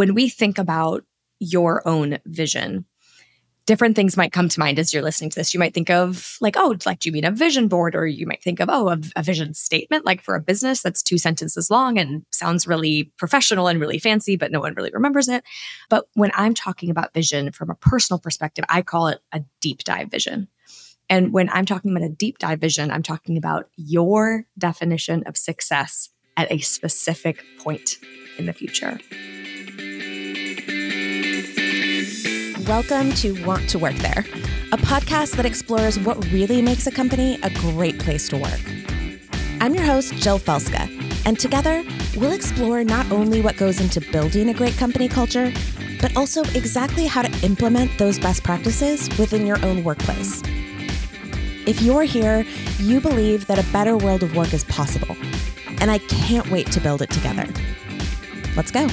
[0.00, 1.04] when we think about
[1.40, 2.86] your own vision,
[3.66, 5.52] different things might come to mind as you're listening to this.
[5.52, 7.94] You might think of like, oh, like, do you mean a vision board?
[7.94, 11.02] Or you might think of, oh, a, a, vision statement, like for a business that's
[11.02, 15.28] two sentences long and sounds really professional and really fancy, but no one really remembers
[15.28, 15.44] it.
[15.90, 19.84] But when I'm talking about vision from a personal perspective, I call it a deep
[19.84, 20.48] dive vision.
[21.10, 25.36] And when I'm talking about a deep dive vision, I'm talking about your definition of
[25.36, 26.08] success
[26.38, 27.98] at a specific point
[28.38, 28.98] in the future.
[32.70, 34.24] Welcome to Want to Work There,
[34.70, 38.60] a podcast that explores what really makes a company a great place to work.
[39.60, 40.88] I'm your host, Jill Felska,
[41.26, 41.82] and together
[42.16, 45.52] we'll explore not only what goes into building a great company culture,
[46.00, 50.40] but also exactly how to implement those best practices within your own workplace.
[51.66, 52.46] If you're here,
[52.78, 55.16] you believe that a better world of work is possible,
[55.80, 57.48] and I can't wait to build it together.
[58.54, 58.86] Let's go.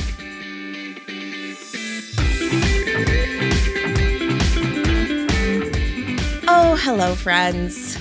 [6.69, 7.97] Oh, hello, friends.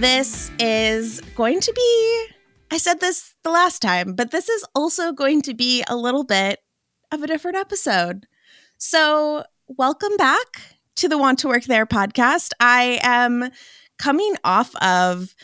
[0.00, 2.26] This is going to be,
[2.70, 6.24] I said this the last time, but this is also going to be a little
[6.24, 6.60] bit
[7.12, 8.26] of a different episode.
[8.78, 10.62] So, welcome back
[10.96, 12.52] to the Want to Work There podcast.
[12.58, 13.50] I am
[13.98, 15.34] coming off of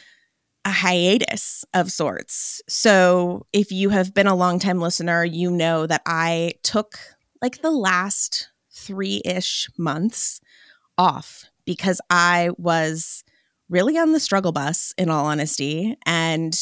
[0.65, 2.63] a hiatus of sorts.
[2.71, 6.99] So, if you have been a longtime listener, you know that I took
[7.43, 10.41] like the last three ish months
[10.97, 13.25] off because I was
[13.69, 16.55] really on the struggle bus, in all honesty, and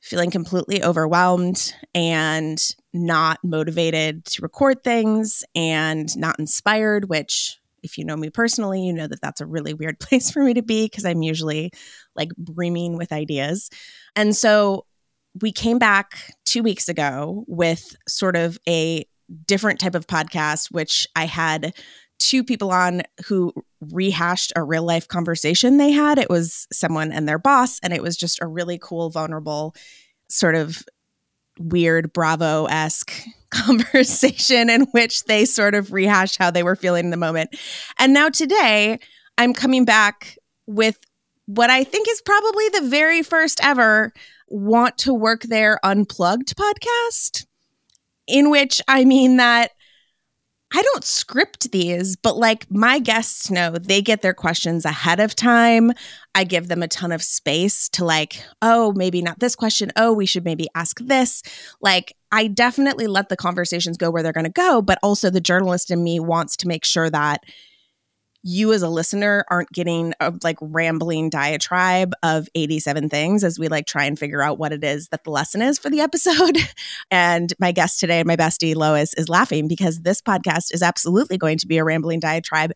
[0.00, 8.04] feeling completely overwhelmed and not motivated to record things and not inspired, which if you
[8.04, 10.86] know me personally, you know that that's a really weird place for me to be
[10.86, 11.70] because I'm usually
[12.16, 13.70] like brimming with ideas.
[14.16, 14.86] And so
[15.40, 19.04] we came back two weeks ago with sort of a
[19.46, 21.74] different type of podcast, which I had
[22.18, 26.18] two people on who rehashed a real life conversation they had.
[26.18, 29.74] It was someone and their boss, and it was just a really cool, vulnerable,
[30.28, 30.82] sort of
[31.58, 33.12] weird Bravo esque
[33.50, 37.56] conversation in which they sort of rehashed how they were feeling in the moment.
[37.98, 38.98] And now today,
[39.36, 40.36] I'm coming back
[40.66, 40.98] with
[41.46, 44.12] what I think is probably the very first ever
[44.48, 47.46] Want to Work There Unplugged podcast,
[48.26, 49.72] in which I mean that
[50.74, 55.34] I don't script these, but like my guests know they get their questions ahead of
[55.34, 55.92] time.
[56.34, 59.90] I give them a ton of space to like, oh, maybe not this question.
[59.96, 61.42] Oh, we should maybe ask this.
[61.80, 65.40] Like, I definitely let the conversations go where they're going to go, but also the
[65.40, 67.44] journalist in me wants to make sure that
[68.42, 73.68] you as a listener aren't getting a like rambling diatribe of 87 things as we
[73.68, 76.58] like try and figure out what it is that the lesson is for the episode.
[77.10, 81.58] and my guest today, my bestie Lois, is laughing because this podcast is absolutely going
[81.58, 82.72] to be a rambling diatribe.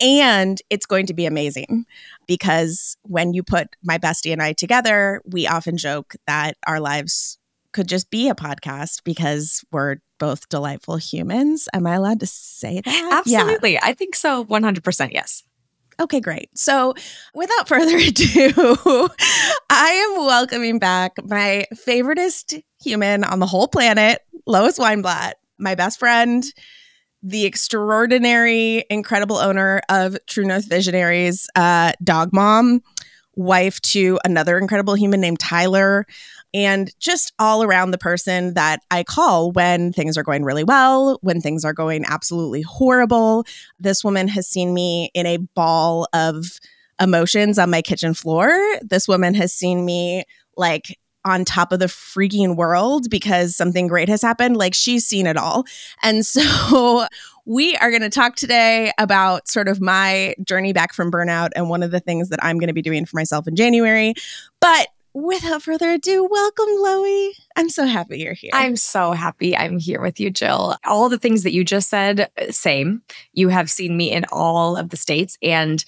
[0.00, 1.86] And it's going to be amazing
[2.26, 7.38] because when you put my bestie and I together, we often joke that our lives
[7.74, 11.68] could just be a podcast because we're both delightful humans.
[11.74, 13.22] Am I allowed to say that?
[13.26, 13.74] Absolutely.
[13.74, 13.80] Yeah.
[13.82, 14.44] I think so.
[14.46, 15.42] 100% yes.
[16.00, 16.56] Okay, great.
[16.56, 16.94] So,
[17.34, 19.08] without further ado,
[19.70, 25.98] I am welcoming back my favoriteest human on the whole planet, Lois Weinblatt, my best
[25.98, 26.44] friend,
[27.22, 32.82] the extraordinary, incredible owner of True North Visionaries, uh, dog mom,
[33.36, 36.06] wife to another incredible human named Tyler,
[36.54, 41.18] and just all around the person that I call when things are going really well,
[41.20, 43.44] when things are going absolutely horrible.
[43.80, 46.46] This woman has seen me in a ball of
[47.00, 48.56] emotions on my kitchen floor.
[48.82, 50.22] This woman has seen me
[50.56, 54.56] like on top of the freaking world because something great has happened.
[54.56, 55.64] Like she's seen it all.
[56.02, 57.06] And so
[57.46, 61.68] we are going to talk today about sort of my journey back from burnout and
[61.68, 64.14] one of the things that I'm going to be doing for myself in January.
[64.60, 67.30] But without further ado, welcome, Loie.
[67.56, 68.50] I'm so happy you're here.
[68.52, 70.76] I'm so happy I'm here with you, Jill.
[70.84, 73.02] All the things that you just said, uh, same.
[73.32, 75.38] You have seen me in all of the states.
[75.40, 75.84] And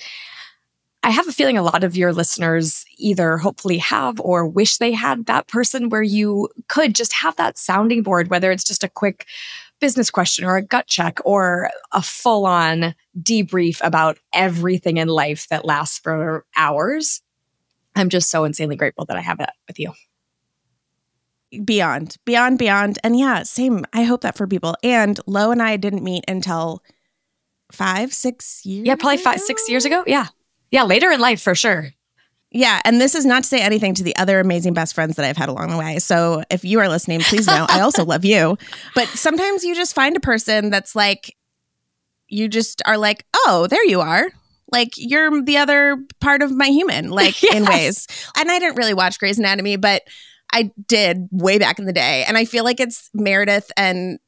[1.03, 4.93] I have a feeling a lot of your listeners either hopefully have or wish they
[4.93, 8.89] had that person where you could just have that sounding board, whether it's just a
[8.89, 9.27] quick
[9.81, 15.49] business question or a gut check or a full on debrief about everything in life
[15.49, 17.23] that lasts for hours
[17.97, 19.93] I'm just so insanely grateful that I have that with you.
[21.65, 22.99] Beyond, beyond, beyond.
[23.03, 23.85] And yeah, same.
[23.93, 24.77] I hope that for people.
[24.83, 26.83] And Lo and I didn't meet until
[27.73, 28.87] five, six years.
[28.87, 30.05] Yeah, probably five, six years ago.
[30.07, 30.27] Yeah.
[30.71, 30.85] Yeah.
[30.85, 31.91] Later in life for sure.
[32.53, 35.25] Yeah, and this is not to say anything to the other amazing best friends that
[35.27, 35.99] I've had along the way.
[35.99, 38.57] So if you are listening, please know I also love you.
[38.95, 41.37] But sometimes you just find a person that's like,
[42.29, 44.29] you just are like, oh, there you are.
[44.73, 47.55] Like you're the other part of my human, like yes.
[47.55, 48.07] in ways.
[48.37, 50.03] And I didn't really watch Grey's Anatomy, but
[50.53, 52.25] I did way back in the day.
[52.27, 54.19] And I feel like it's Meredith and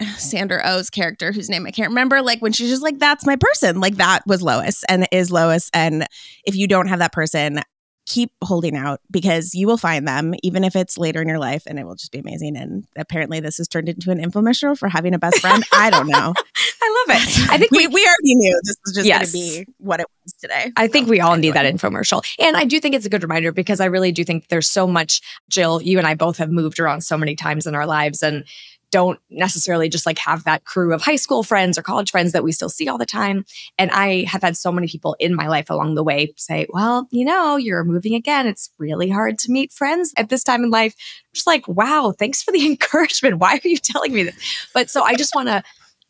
[0.16, 3.36] Sandra Oh's character, whose name I can't remember, like when she's just like, that's my
[3.36, 3.80] person.
[3.80, 5.70] Like that was Lois and is Lois.
[5.72, 6.06] And
[6.44, 7.60] if you don't have that person,
[8.06, 11.62] keep holding out because you will find them, even if it's later in your life,
[11.66, 12.56] and it will just be amazing.
[12.56, 15.64] And apparently, this has turned into an infomercial for having a best friend.
[15.72, 16.34] I don't know.
[16.82, 17.50] I love it.
[17.50, 19.32] I think we, we, already knew this was just yes.
[19.32, 20.70] going to be what it was today.
[20.76, 21.48] I think we all anyway.
[21.48, 22.24] need that infomercial.
[22.38, 24.86] And I do think it's a good reminder because I really do think there's so
[24.86, 28.22] much, Jill, you and I both have moved around so many times in our lives.
[28.22, 28.44] And
[28.94, 32.44] don't necessarily just like have that crew of high school friends or college friends that
[32.44, 33.44] we still see all the time.
[33.76, 37.08] And I have had so many people in my life along the way say, well,
[37.10, 38.46] you know, you're moving again.
[38.46, 40.94] It's really hard to meet friends at this time in life.
[40.96, 43.40] I'm just like, wow, thanks for the encouragement.
[43.40, 44.68] Why are you telling me this?
[44.72, 45.64] But so I just want to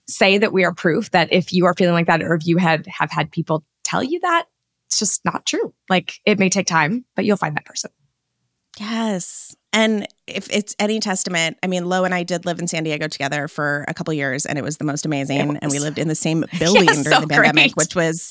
[0.07, 2.59] say that we are proof that if you are feeling like that or if you
[2.59, 4.45] had have had people tell you that,
[4.89, 5.73] it's just not true.
[5.89, 7.91] Like it may take time, but you'll find that person.
[8.79, 9.57] Yes.
[9.75, 13.09] And if it's any testament, I mean, Lo and I did live in San Diego
[13.09, 15.59] together for a couple years, and it was the most amazing.
[15.61, 17.77] And we lived in the same building during so the pandemic, great.
[17.77, 18.31] which was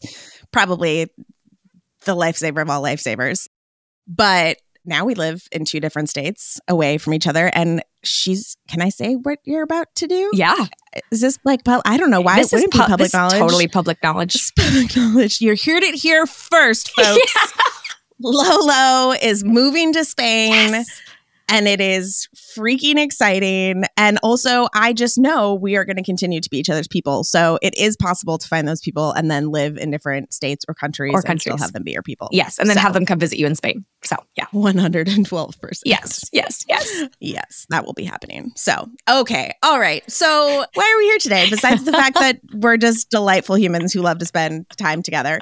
[0.51, 1.11] probably
[2.05, 3.47] the lifesaver of all lifesavers.
[4.07, 7.51] But now we live in two different states away from each other.
[7.53, 10.31] And she's, can I say what you're about to do?
[10.33, 10.55] Yeah.
[11.11, 13.39] Is this like, Well, I don't know why this it wouldn't pu- be public knowledge.
[13.39, 14.53] Totally public knowledge.
[14.55, 15.41] public knowledge.
[15.41, 17.33] You heard it here first, folks.
[18.19, 18.29] Yeah.
[18.29, 20.71] Lolo is moving to Spain.
[20.71, 21.01] Yes
[21.49, 23.83] and it is freaking exciting.
[23.97, 27.23] And also, I just know we are going to continue to be each other's people.
[27.23, 30.73] So it is possible to find those people and then live in different states or
[30.73, 31.51] countries, or countries.
[31.51, 32.29] and still have them be your people.
[32.31, 32.81] Yes, and then so.
[32.81, 33.85] have them come visit you in Spain.
[34.03, 35.83] So yeah, one hundred and twelve percent.
[35.85, 37.65] Yes, yes, yes, yes.
[37.69, 38.51] That will be happening.
[38.55, 40.09] So okay, all right.
[40.11, 40.27] So
[40.73, 41.47] why are we here today?
[41.49, 45.39] Besides the fact that we're just delightful humans who love to spend time together,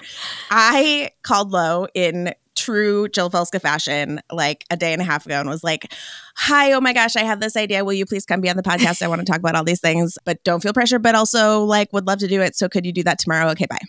[0.49, 5.39] I called Lo in true Jill Felska fashion like a day and a half ago
[5.39, 5.93] and was like,
[6.35, 7.83] Hi, oh my gosh, I have this idea.
[7.83, 9.01] Will you please come be on the podcast?
[9.01, 11.91] I want to talk about all these things, but don't feel pressure, but also like
[11.93, 12.55] would love to do it.
[12.55, 13.49] So could you do that tomorrow?
[13.49, 13.79] Okay, bye.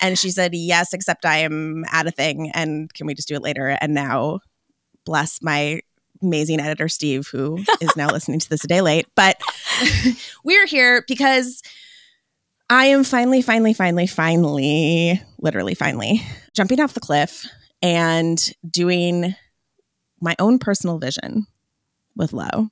[0.00, 3.34] And she said, Yes, except I am at a thing and can we just do
[3.34, 3.76] it later?
[3.80, 4.40] And now,
[5.04, 5.80] bless my
[6.22, 9.06] amazing editor, Steve, who is now listening to this a day late.
[9.14, 9.40] But
[10.44, 11.62] we're here because
[12.68, 16.22] I am finally, finally, finally, finally, literally finally
[16.54, 17.46] jumping off the cliff
[17.82, 19.34] and doing
[20.20, 21.46] my own personal vision
[22.16, 22.68] with Lo.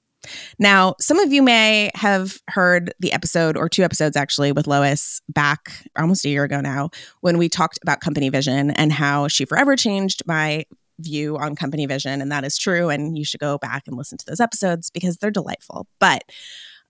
[0.58, 5.22] Now, some of you may have heard the episode or two episodes actually with Lois
[5.28, 6.90] back almost a year ago now
[7.20, 10.64] when we talked about company vision and how she forever changed my
[10.98, 12.20] view on company vision.
[12.20, 12.88] And that is true.
[12.88, 15.86] And you should go back and listen to those episodes because they're delightful.
[16.00, 16.24] But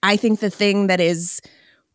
[0.03, 1.41] I think the thing that is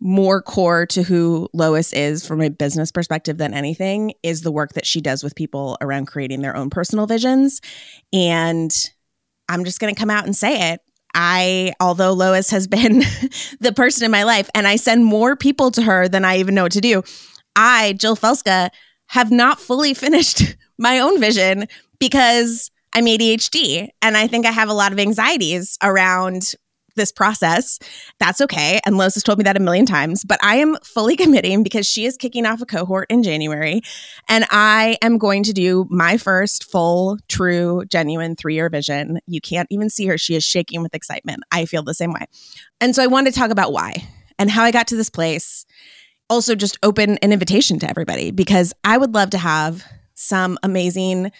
[0.03, 4.73] more core to who Lois is from a business perspective than anything is the work
[4.73, 7.61] that she does with people around creating their own personal visions.
[8.11, 8.69] And
[9.47, 10.81] I'm just going to come out and say it.
[11.15, 12.99] I, although Lois has been
[13.61, 16.53] the person in my life and I send more people to her than I even
[16.53, 17.03] know what to do,
[17.55, 18.71] I, Jill Felska,
[19.07, 21.67] have not fully finished my own vision
[21.97, 26.55] because I'm ADHD and I think I have a lot of anxieties around
[26.95, 27.79] this process.
[28.19, 28.79] That's okay.
[28.85, 31.87] And Lois has told me that a million times, but I am fully committing because
[31.87, 33.81] she is kicking off a cohort in January.
[34.29, 39.19] And I am going to do my first full, true, genuine three year vision.
[39.27, 40.17] You can't even see her.
[40.17, 41.43] She is shaking with excitement.
[41.51, 42.25] I feel the same way.
[42.81, 44.07] And so I wanted to talk about why
[44.39, 45.65] and how I got to this place.
[46.29, 49.83] Also, just open an invitation to everybody because I would love to have
[50.15, 51.31] some amazing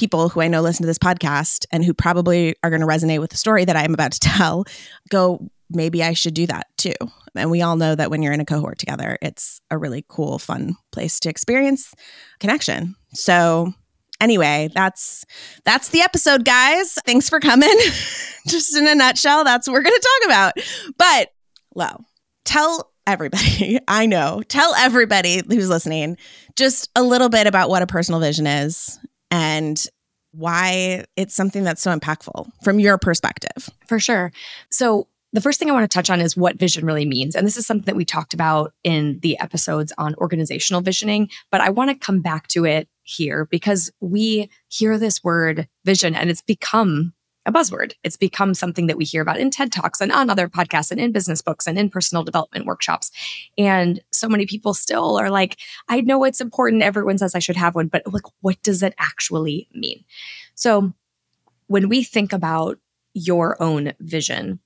[0.00, 3.20] people who I know listen to this podcast and who probably are going to resonate
[3.20, 4.64] with the story that I am about to tell
[5.10, 6.94] go, maybe I should do that too.
[7.36, 10.38] And we all know that when you're in a cohort together, it's a really cool,
[10.38, 11.92] fun place to experience
[12.40, 12.96] connection.
[13.12, 13.74] So,
[14.22, 15.24] anyway, that's
[15.64, 16.94] that's the episode, guys.
[17.04, 17.68] Thanks for coming.
[18.48, 20.52] Just in a nutshell, that's what we're going to talk about.
[20.96, 21.28] But,
[21.76, 22.04] Lo,
[22.44, 26.16] tell everybody, I know, tell everybody who's listening
[26.56, 28.98] just a little bit about what a personal vision is
[29.30, 29.84] and
[30.32, 33.68] why it's something that's so impactful from your perspective.
[33.86, 34.32] For sure.
[34.70, 37.36] So, the first thing I want to touch on is what vision really means.
[37.36, 41.60] And this is something that we talked about in the episodes on organizational visioning, but
[41.60, 46.30] I want to come back to it here because we hear this word vision and
[46.30, 47.12] it's become
[47.50, 47.92] a buzzword.
[48.02, 51.00] It's become something that we hear about in TED Talks and on other podcasts and
[51.00, 53.10] in business books and in personal development workshops.
[53.58, 56.82] And so many people still are like, I know it's important.
[56.82, 60.04] Everyone says I should have one, but like, what does it actually mean?
[60.54, 60.92] So
[61.66, 62.78] when we think about
[63.14, 64.60] your own vision,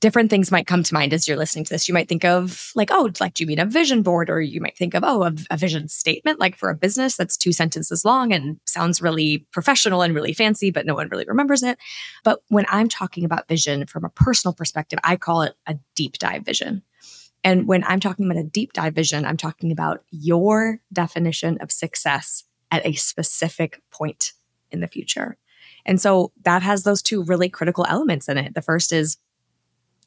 [0.00, 1.86] different things might come to mind as you're listening to this.
[1.86, 4.30] You might think of like, oh, like, do you mean a vision board?
[4.30, 7.36] Or you might think of, oh, a, a, vision statement, like for a business that's
[7.36, 11.62] two sentences long and sounds really professional and really fancy, but no one really remembers
[11.62, 11.78] it.
[12.24, 16.18] But when I'm talking about vision from a personal perspective, I call it a deep
[16.18, 16.82] dive vision.
[17.44, 21.70] And when I'm talking about a deep dive vision, I'm talking about your definition of
[21.70, 24.32] success at a specific point
[24.70, 25.36] in the future.
[25.86, 28.54] And so that has those two really critical elements in it.
[28.54, 29.16] The first is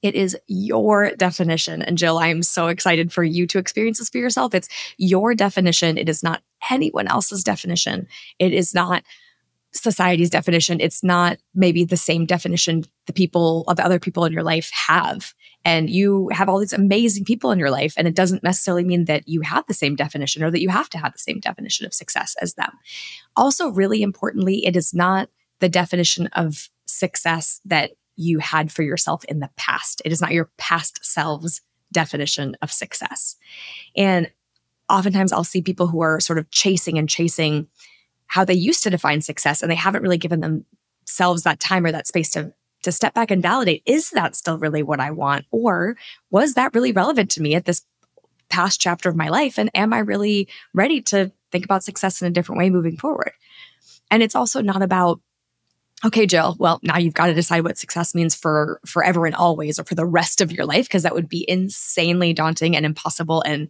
[0.04, 1.82] it is your definition.
[1.82, 4.54] And Jill, I am so excited for you to experience this for yourself.
[4.54, 5.98] It's your definition.
[5.98, 8.08] It is not anyone else's definition.
[8.38, 9.04] It is not
[9.72, 10.80] society's definition.
[10.80, 15.34] It's not maybe the same definition the people of other people in your life have.
[15.66, 17.94] And you have all these amazing people in your life.
[17.98, 20.90] And it doesn't necessarily mean that you have the same definition or that you have
[20.90, 22.72] to have the same definition of success as them.
[23.36, 25.30] Also, really importantly, it is not
[25.60, 30.02] the definition of success that you had for yourself in the past.
[30.06, 33.38] It is not your past selves definition of success.
[33.96, 34.30] And
[34.90, 37.68] oftentimes I'll see people who are sort of chasing and chasing
[38.28, 41.92] how they used to define success and they haven't really given themselves that time or
[41.92, 45.46] that space to to step back and validate is that still really what I want
[45.52, 45.96] or
[46.32, 47.86] was that really relevant to me at this
[48.50, 52.28] past chapter of my life and am I really ready to think about success in
[52.28, 53.32] a different way moving forward?
[54.12, 55.22] And it's also not about
[56.06, 59.80] okay, Jill, well, now you've got to decide what success means for forever and always
[59.80, 63.42] or for the rest of your life, because that would be insanely daunting and impossible.
[63.46, 63.70] And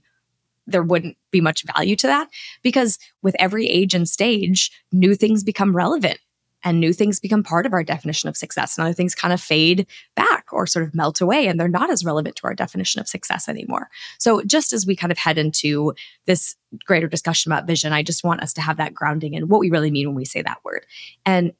[0.66, 2.30] there wouldn't be much value to that
[2.62, 6.20] because with every age and stage, new things become relevant
[6.63, 9.42] and new things become part of our definition of success and other things kind of
[9.42, 9.86] fade
[10.16, 13.08] back or sort of melt away and they're not as relevant to our definition of
[13.08, 13.90] success anymore.
[14.18, 15.94] So just as we kind of head into
[16.25, 19.60] this greater discussion about vision, I just want us to have that grounding in what
[19.60, 20.86] we really mean when we say that word.
[21.25, 21.52] And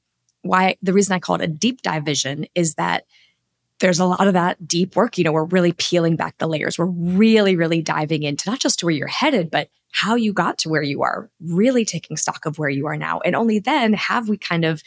[0.44, 3.06] why the reason I call it a deep dive vision is that
[3.80, 5.18] there's a lot of that deep work.
[5.18, 6.78] You know, we're really peeling back the layers.
[6.78, 10.58] We're really, really diving into not just to where you're headed, but how you got
[10.60, 13.20] to where you are, really taking stock of where you are now.
[13.20, 14.84] And only then have we kind of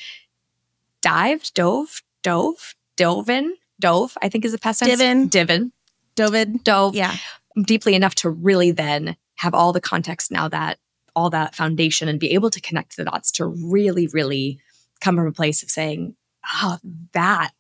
[1.03, 4.93] dived, dove, dove, dove in, dove, I think is the past tense.
[4.93, 5.29] Divin.
[5.29, 5.73] Divin.
[6.17, 6.65] Dovid.
[6.65, 6.95] Dove.
[6.95, 7.15] Yeah.
[7.63, 10.79] Deeply enough to really then have all the context now that
[11.15, 14.61] all that foundation and be able to connect the dots to really, really
[15.01, 16.15] come from a place of saying,
[16.55, 16.79] oh,
[17.13, 17.51] that,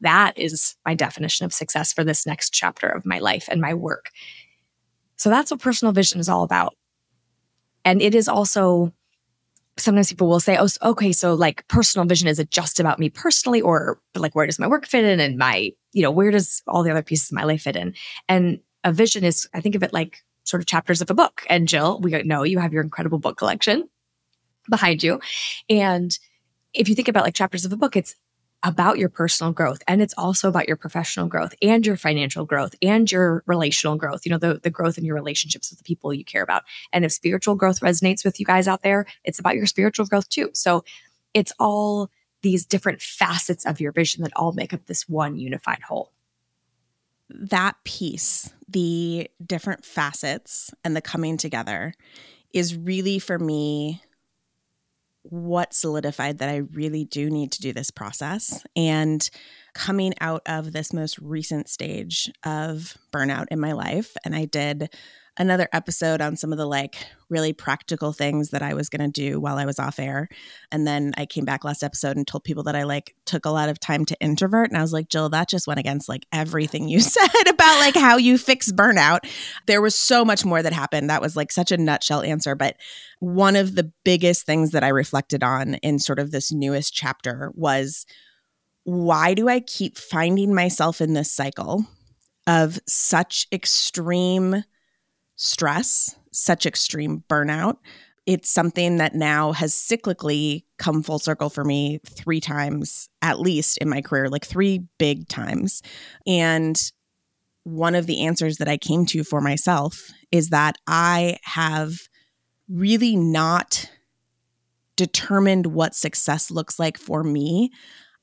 [0.00, 3.74] that is my definition of success for this next chapter of my life and my
[3.74, 4.10] work.
[5.16, 6.74] So that's what personal vision is all about.
[7.84, 8.92] And it is also,
[9.78, 13.08] sometimes people will say, oh, okay, so like personal vision, is it just about me
[13.08, 13.60] personally?
[13.60, 15.20] Or like, where does my work fit in?
[15.20, 17.94] And my, you know, where does all the other pieces of my life fit in?
[18.28, 21.42] And a vision is, I think of it like sort of chapters of a book.
[21.48, 23.88] And Jill, we know you have your incredible book collection
[24.68, 25.20] behind you.
[25.68, 26.16] And
[26.76, 28.14] if you think about like chapters of a book, it's
[28.62, 32.74] about your personal growth and it's also about your professional growth and your financial growth
[32.80, 36.12] and your relational growth you know the, the growth in your relationships with the people
[36.12, 36.64] you care about.
[36.92, 40.28] And if spiritual growth resonates with you guys out there it's about your spiritual growth
[40.28, 40.50] too.
[40.54, 40.84] So
[41.34, 42.10] it's all
[42.42, 46.12] these different facets of your vision that all make up this one unified whole.
[47.28, 51.94] That piece the different facets and the coming together
[52.52, 54.02] is really for me
[55.30, 58.64] what solidified that I really do need to do this process.
[58.74, 59.28] And
[59.74, 64.90] coming out of this most recent stage of burnout in my life, and I did
[65.38, 69.20] another episode on some of the like really practical things that I was going to
[69.20, 70.28] do while I was off air.
[70.70, 73.50] And then I came back last episode and told people that I like took a
[73.50, 74.68] lot of time to introvert.
[74.68, 77.96] And I was like, Jill, that just went against like everything you said about like
[77.96, 79.20] how you fix burnout.
[79.66, 81.10] There was so much more that happened.
[81.10, 82.54] That was like such a nutshell answer.
[82.54, 82.76] But
[83.18, 87.50] one of the biggest things that I reflected on in sort of this newest chapter
[87.54, 88.06] was
[88.84, 91.84] why do I keep finding myself in this cycle
[92.46, 94.62] of such extreme
[95.36, 97.76] stress, such extreme burnout.
[98.26, 103.78] It's something that now has cyclically come full circle for me three times, at least
[103.78, 105.80] in my career, like three big times.
[106.26, 106.76] And
[107.62, 112.08] one of the answers that I came to for myself is that I have
[112.68, 113.90] really not
[114.96, 117.70] determined what success looks like for me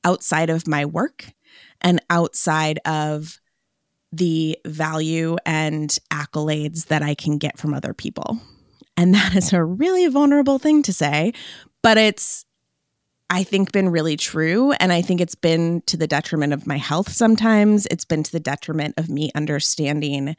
[0.02, 1.32] outside of my work
[1.80, 3.38] and outside of
[4.16, 8.38] the value and accolades that I can get from other people.
[8.96, 11.32] And that is a really vulnerable thing to say,
[11.82, 12.44] but it's
[13.30, 14.72] I think been really true.
[14.72, 17.86] And I think it's been to the detriment of my health sometimes.
[17.90, 20.36] It's been to the detriment of me understanding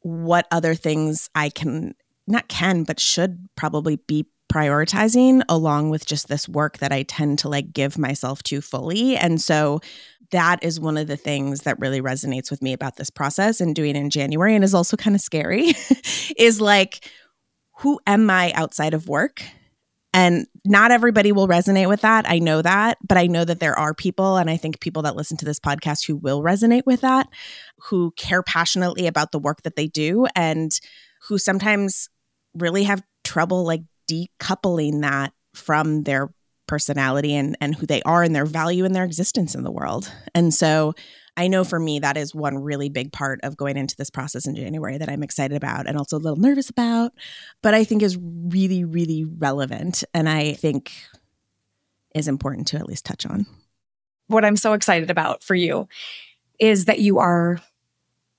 [0.00, 1.94] what other things I can,
[2.26, 7.40] not can, but should probably be prioritizing along with just this work that I tend
[7.40, 9.16] to like give myself to fully.
[9.16, 9.80] And so
[10.30, 13.74] that is one of the things that really resonates with me about this process and
[13.74, 15.74] doing in January and is also kind of scary
[16.38, 17.08] is like,
[17.78, 19.42] who am I outside of work?
[20.14, 22.24] And not everybody will resonate with that.
[22.26, 25.14] I know that, but I know that there are people, and I think people that
[25.14, 27.28] listen to this podcast who will resonate with that,
[27.80, 30.72] who care passionately about the work that they do, and
[31.28, 32.08] who sometimes
[32.54, 36.30] really have trouble like decoupling that from their
[36.66, 40.12] personality and, and who they are and their value and their existence in the world.
[40.34, 40.94] And so
[41.36, 44.46] I know for me, that is one really big part of going into this process
[44.46, 47.12] in January that I'm excited about and also a little nervous about,
[47.62, 50.02] but I think is really, really relevant.
[50.14, 50.92] And I think
[52.14, 53.46] is important to at least touch on.
[54.28, 55.88] What I'm so excited about for you
[56.58, 57.60] is that you are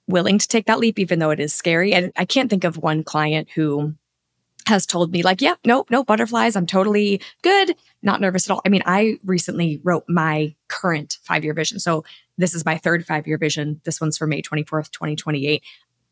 [0.07, 1.93] willing to take that leap, even though it is scary.
[1.93, 3.93] And I can't think of one client who
[4.65, 6.55] has told me like, yep, yeah, nope, no butterflies.
[6.55, 7.75] I'm totally good,
[8.07, 8.61] not nervous at all.
[8.65, 11.77] I mean, I recently wrote my current five year vision.
[11.77, 12.03] So
[12.39, 13.81] this is my third five year vision.
[13.83, 15.61] This one's for May 24th, 2028.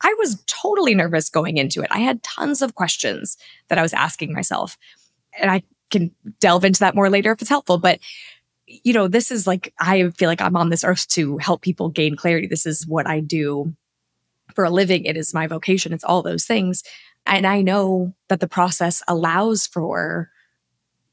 [0.01, 1.87] I was totally nervous going into it.
[1.89, 3.37] I had tons of questions
[3.69, 4.77] that I was asking myself.
[5.39, 7.77] And I can delve into that more later if it's helpful.
[7.77, 7.99] But,
[8.67, 11.89] you know, this is like, I feel like I'm on this earth to help people
[11.89, 12.47] gain clarity.
[12.47, 13.73] This is what I do
[14.53, 15.05] for a living.
[15.05, 15.93] It is my vocation.
[15.93, 16.83] It's all those things.
[17.25, 20.29] And I know that the process allows for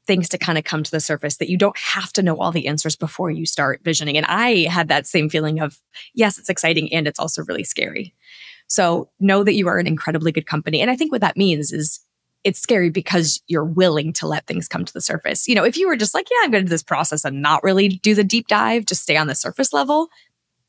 [0.05, 2.51] things to kind of come to the surface that you don't have to know all
[2.51, 4.17] the answers before you start visioning.
[4.17, 5.79] And I had that same feeling of,
[6.13, 8.13] yes, it's exciting and it's also really scary.
[8.67, 10.81] So know that you are an incredibly good company.
[10.81, 11.99] And I think what that means is
[12.43, 15.47] it's scary because you're willing to let things come to the surface.
[15.47, 17.41] You know, if you were just like, yeah, I'm going to do this process and
[17.41, 20.09] not really do the deep dive, just stay on the surface level,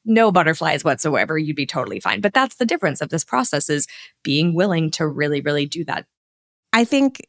[0.04, 2.20] no butterflies whatsoever, you'd be totally fine.
[2.20, 3.88] But that's the difference of this process is
[4.22, 6.06] being willing to really, really do that.
[6.72, 7.22] I think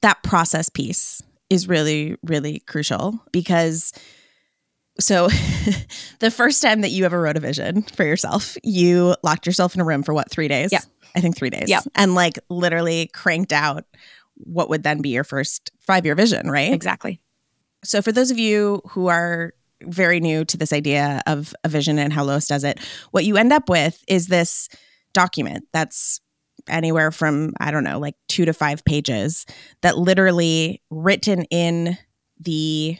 [0.00, 1.22] that process piece
[1.54, 3.92] is really, really crucial because
[5.00, 5.28] so
[6.20, 9.80] the first time that you ever wrote a vision for yourself, you locked yourself in
[9.80, 10.70] a room for what, three days?
[10.72, 10.80] Yeah.
[11.16, 11.68] I think three days.
[11.68, 11.80] Yeah.
[11.94, 13.84] And like literally cranked out
[14.36, 16.72] what would then be your first five year vision, right?
[16.72, 17.20] Exactly.
[17.84, 21.98] So for those of you who are very new to this idea of a vision
[21.98, 22.80] and how Lois does it.
[23.10, 24.68] What you end up with is this
[25.12, 26.20] document that's
[26.68, 29.46] anywhere from, I don't know, like two to five pages
[29.82, 31.96] that literally written in
[32.40, 32.96] the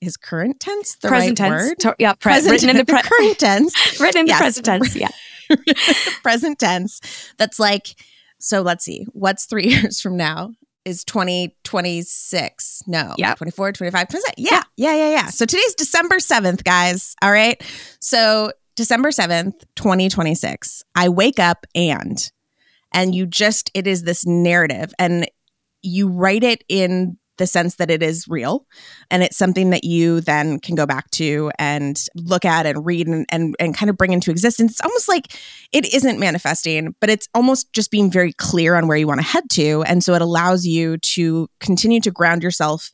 [0.00, 1.68] is current tense the present right tense.
[1.68, 1.78] word?
[1.80, 4.00] To- yeah, pre- present, written in the pre- current tense.
[4.00, 4.38] written in Yes.
[4.38, 4.96] the present tense.
[4.96, 5.08] Yeah.
[6.22, 7.00] present tense.
[7.38, 7.94] That's like,
[8.40, 10.52] so let's see, what's three years from now?
[10.84, 12.82] Is 2026.
[12.88, 13.14] No.
[13.16, 13.34] Yeah.
[13.34, 14.34] 24, 25, 26.
[14.38, 14.62] Yeah.
[14.76, 14.94] Yeah.
[14.96, 15.10] Yeah.
[15.10, 15.26] Yeah.
[15.26, 17.14] So today's December 7th, guys.
[17.22, 17.62] All right.
[18.00, 20.82] So December 7th, 2026.
[20.96, 22.30] I wake up and,
[22.92, 25.26] and you just, it is this narrative and
[25.82, 28.66] you write it in the sense that it is real
[29.10, 33.08] and it's something that you then can go back to and look at and read
[33.08, 34.72] and, and, and kind of bring into existence.
[34.72, 35.34] It's almost like
[35.72, 39.26] it isn't manifesting, but it's almost just being very clear on where you want to
[39.26, 39.82] head to.
[39.84, 42.90] And so it allows you to continue to ground yourself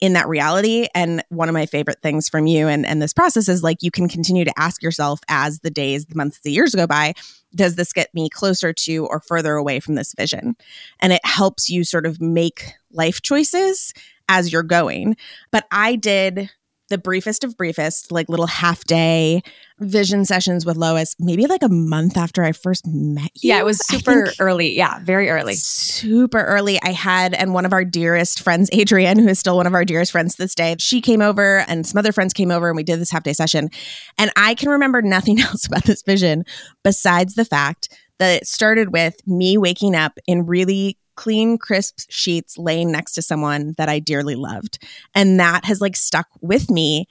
[0.00, 0.86] in that reality.
[0.94, 3.90] And one of my favorite things from you and, and this process is like you
[3.90, 7.14] can continue to ask yourself as the days, the months, the years go by,
[7.54, 10.56] does this get me closer to or further away from this vision?
[11.00, 13.92] And it helps you sort of make life choices
[14.28, 15.16] as you're going.
[15.50, 16.50] But I did
[16.88, 19.42] the briefest of briefest, like little half day
[19.80, 23.48] vision sessions with Lois, maybe like a month after I first met you.
[23.48, 24.76] Yeah, it was super early.
[24.76, 25.54] Yeah, very early.
[25.54, 26.78] super early.
[26.82, 29.84] I had, and one of our dearest friends, Adrienne, who is still one of our
[29.84, 32.82] dearest friends this day, she came over and some other friends came over and we
[32.82, 33.70] did this half day session.
[34.18, 36.44] And I can remember nothing else about this vision
[36.84, 37.88] besides the fact
[38.18, 43.20] that it started with me waking up in really clean, crisp sheets laying next to
[43.20, 44.78] someone that I dearly loved.
[45.14, 47.08] And that has like stuck with me.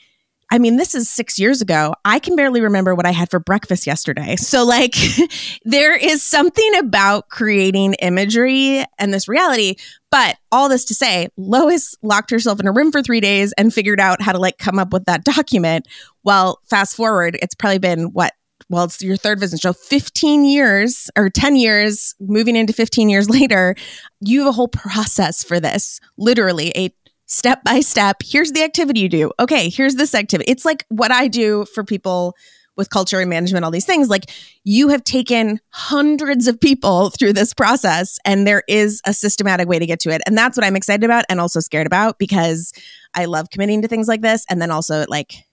[0.52, 1.94] I mean, this is six years ago.
[2.06, 4.36] I can barely remember what I had for breakfast yesterday.
[4.36, 4.96] So, like,
[5.64, 9.76] there is something about creating imagery and this reality.
[10.12, 13.72] But all this to say, Lois locked herself in a room for three days and
[13.72, 15.88] figured out how to like come up with that document.
[16.24, 18.34] Well, fast forward, it's probably been what
[18.70, 23.30] well, it's your third vision show, 15 years or 10 years, moving into 15 years
[23.30, 23.76] later,
[24.22, 26.94] you have a whole process for this, literally a
[27.30, 28.18] step by step.
[28.24, 29.32] Here's the activity you do.
[29.40, 30.52] Okay, here's this activity.
[30.52, 32.36] It's like what I do for people
[32.76, 34.32] with culture and management, all these things, like
[34.64, 39.78] you have taken hundreds of people through this process and there is a systematic way
[39.78, 40.22] to get to it.
[40.26, 42.74] And that's what I'm excited about and also scared about because
[43.14, 44.46] I love committing to things like this.
[44.50, 45.44] And then also it like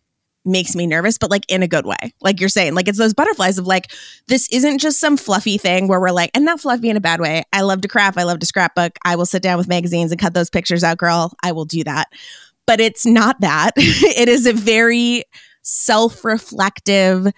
[0.47, 2.15] makes me nervous, but like in a good way.
[2.21, 3.91] Like you're saying, like it's those butterflies of like,
[4.29, 7.21] this isn't just some fluffy thing where we're like, and not fluffy in a bad
[7.21, 7.43] way.
[7.53, 8.19] I love to craft.
[8.19, 8.99] I love to scrapbook.
[9.05, 11.33] I will sit down with magazines and cut those pictures out, girl.
[11.43, 12.09] I will do that.
[12.67, 13.73] But it's not that.
[13.77, 15.25] it is a very
[15.63, 17.29] self reflective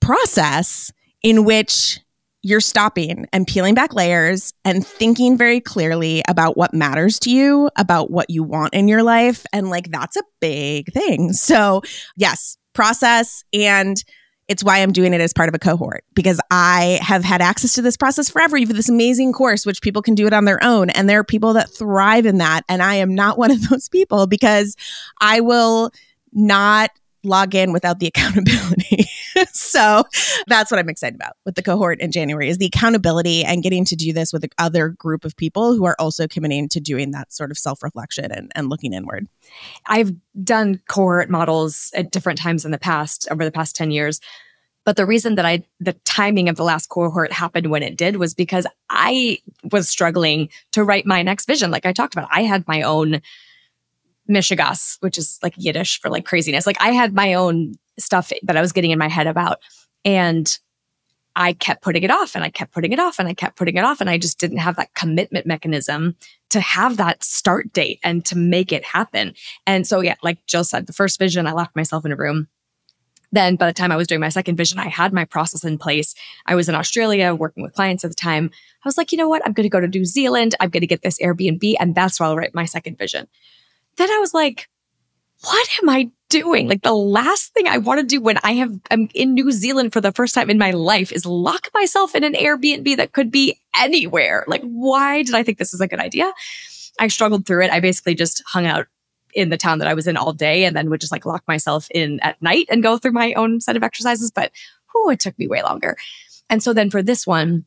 [0.00, 2.00] process in which
[2.48, 7.68] you're stopping and peeling back layers and thinking very clearly about what matters to you,
[7.76, 9.44] about what you want in your life.
[9.52, 11.34] And like, that's a big thing.
[11.34, 11.82] So,
[12.16, 13.44] yes, process.
[13.52, 14.02] And
[14.48, 17.74] it's why I'm doing it as part of a cohort because I have had access
[17.74, 18.56] to this process forever.
[18.56, 20.88] You have this amazing course, which people can do it on their own.
[20.90, 22.62] And there are people that thrive in that.
[22.66, 24.74] And I am not one of those people because
[25.20, 25.90] I will
[26.32, 26.90] not
[27.24, 29.04] log in without the accountability.
[29.52, 30.04] so
[30.46, 33.84] that's what I'm excited about with the cohort in January is the accountability and getting
[33.86, 37.32] to do this with other group of people who are also committing to doing that
[37.32, 39.28] sort of self-reflection and, and looking inward.
[39.86, 44.20] I've done cohort models at different times in the past, over the past 10 years.
[44.84, 48.16] But the reason that I, the timing of the last cohort happened when it did
[48.16, 49.38] was because I
[49.70, 51.70] was struggling to write my next vision.
[51.70, 53.20] Like I talked about, I had my own
[54.30, 56.66] mishigas, which is like Yiddish for like craziness.
[56.66, 59.58] Like I had my own stuff that I was getting in my head about.
[60.04, 60.58] And
[61.36, 63.76] I kept putting it off and I kept putting it off and I kept putting
[63.76, 64.00] it off.
[64.00, 66.16] And I just didn't have that commitment mechanism
[66.50, 69.34] to have that start date and to make it happen.
[69.66, 72.48] And so, yeah, like Jill said, the first vision, I locked myself in a room.
[73.30, 75.76] Then by the time I was doing my second vision, I had my process in
[75.76, 76.14] place.
[76.46, 78.50] I was in Australia working with clients at the time.
[78.84, 79.42] I was like, you know what?
[79.44, 80.54] I'm going to go to New Zealand.
[80.60, 83.28] I'm going to get this Airbnb and that's where I'll write my second vision
[83.98, 84.68] then I was like,
[85.42, 86.68] what am I doing?
[86.68, 89.92] Like the last thing I want to do when I have I'm in New Zealand
[89.92, 93.30] for the first time in my life is lock myself in an Airbnb that could
[93.30, 94.44] be anywhere.
[94.46, 96.32] Like why did I think this is a good idea?
[96.98, 97.70] I struggled through it.
[97.70, 98.86] I basically just hung out
[99.34, 101.44] in the town that I was in all day and then would just like lock
[101.46, 104.52] myself in at night and go through my own set of exercises, but
[104.96, 105.96] oh, it took me way longer.
[106.50, 107.64] And so then for this one,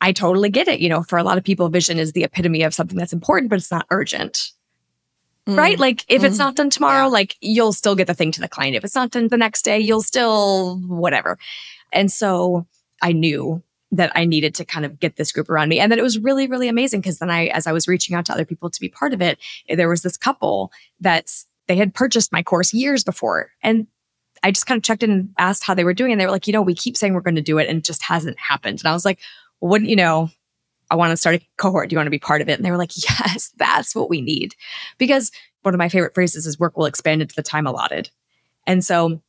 [0.00, 0.80] I totally get it.
[0.80, 3.50] You know, for a lot of people, vision is the epitome of something that's important,
[3.50, 4.50] but it's not urgent.
[5.48, 5.56] Mm.
[5.58, 5.78] Right?
[5.78, 6.24] Like if mm.
[6.24, 7.12] it's not done tomorrow, yeah.
[7.12, 8.76] like you'll still get the thing to the client.
[8.76, 11.38] If it's not done the next day, you'll still whatever.
[11.92, 12.66] And so
[13.02, 15.78] I knew that I needed to kind of get this group around me.
[15.78, 18.26] And that it was really, really amazing because then I, as I was reaching out
[18.26, 21.30] to other people to be part of it, there was this couple that
[21.68, 23.50] they had purchased my course years before.
[23.62, 23.86] And
[24.42, 26.12] I just kind of checked in and asked how they were doing.
[26.12, 27.78] And they were like, you know, we keep saying we're going to do it and
[27.78, 28.80] it just hasn't happened.
[28.80, 29.20] And I was like,
[29.60, 30.30] well, wouldn't you know,
[30.90, 31.88] I want to start a cohort.
[31.88, 32.54] Do you want to be part of it?
[32.54, 34.54] And they were like, yes, that's what we need.
[34.98, 35.30] Because
[35.62, 38.10] one of my favorite phrases is work will expand into the time allotted.
[38.66, 39.20] And so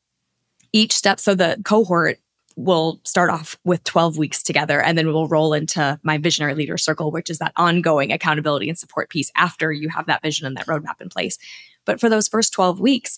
[0.74, 2.20] each step, so the cohort
[2.58, 6.78] will start off with 12 weeks together and then we'll roll into my visionary leader
[6.78, 10.56] circle, which is that ongoing accountability and support piece after you have that vision and
[10.56, 11.38] that roadmap in place.
[11.84, 13.18] But for those first 12 weeks,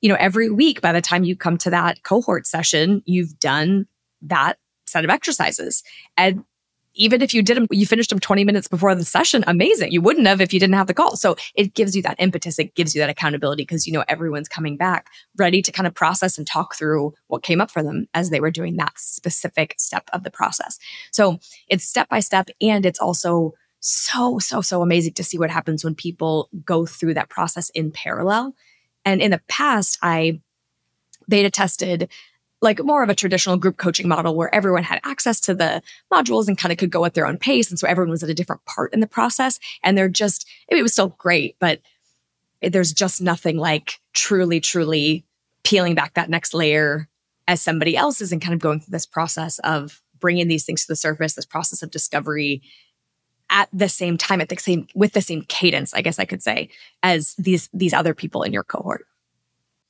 [0.00, 3.86] you know, every week by the time you come to that cohort session, you've done
[4.22, 5.82] that set of exercises.
[6.16, 6.44] And
[6.98, 9.92] even if you did them, you finished them 20 minutes before the session, amazing.
[9.92, 11.16] You wouldn't have if you didn't have the call.
[11.16, 12.58] So it gives you that impetus.
[12.58, 15.94] It gives you that accountability because you know everyone's coming back ready to kind of
[15.94, 19.76] process and talk through what came up for them as they were doing that specific
[19.78, 20.78] step of the process.
[21.12, 25.50] So it's step by step and it's also so, so, so amazing to see what
[25.50, 28.54] happens when people go through that process in parallel.
[29.04, 30.40] And in the past, I
[31.28, 32.10] beta tested
[32.60, 36.48] like more of a traditional group coaching model where everyone had access to the modules
[36.48, 37.70] and kind of could go at their own pace.
[37.70, 39.58] And so everyone was at a different part in the process.
[39.82, 41.80] And they're just, it was still great, but
[42.60, 45.24] there's just nothing like truly, truly
[45.62, 47.08] peeling back that next layer
[47.46, 50.82] as somebody else is and kind of going through this process of bringing these things
[50.82, 52.62] to the surface, this process of discovery
[53.50, 56.42] at the same time, at the same, with the same cadence, I guess I could
[56.42, 56.68] say,
[57.02, 59.06] as these, these other people in your cohort.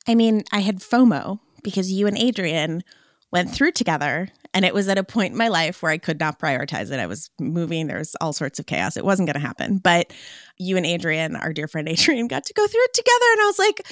[0.06, 2.82] I mean, I had FOMO because you and Adrian
[3.30, 4.28] went through together.
[4.54, 7.00] And it was at a point in my life where I could not prioritize it.
[7.00, 8.96] I was moving, there was all sorts of chaos.
[8.96, 9.78] It wasn't going to happen.
[9.78, 10.12] But
[10.58, 13.26] you and Adrian, our dear friend Adrian, got to go through it together.
[13.32, 13.86] And I was like,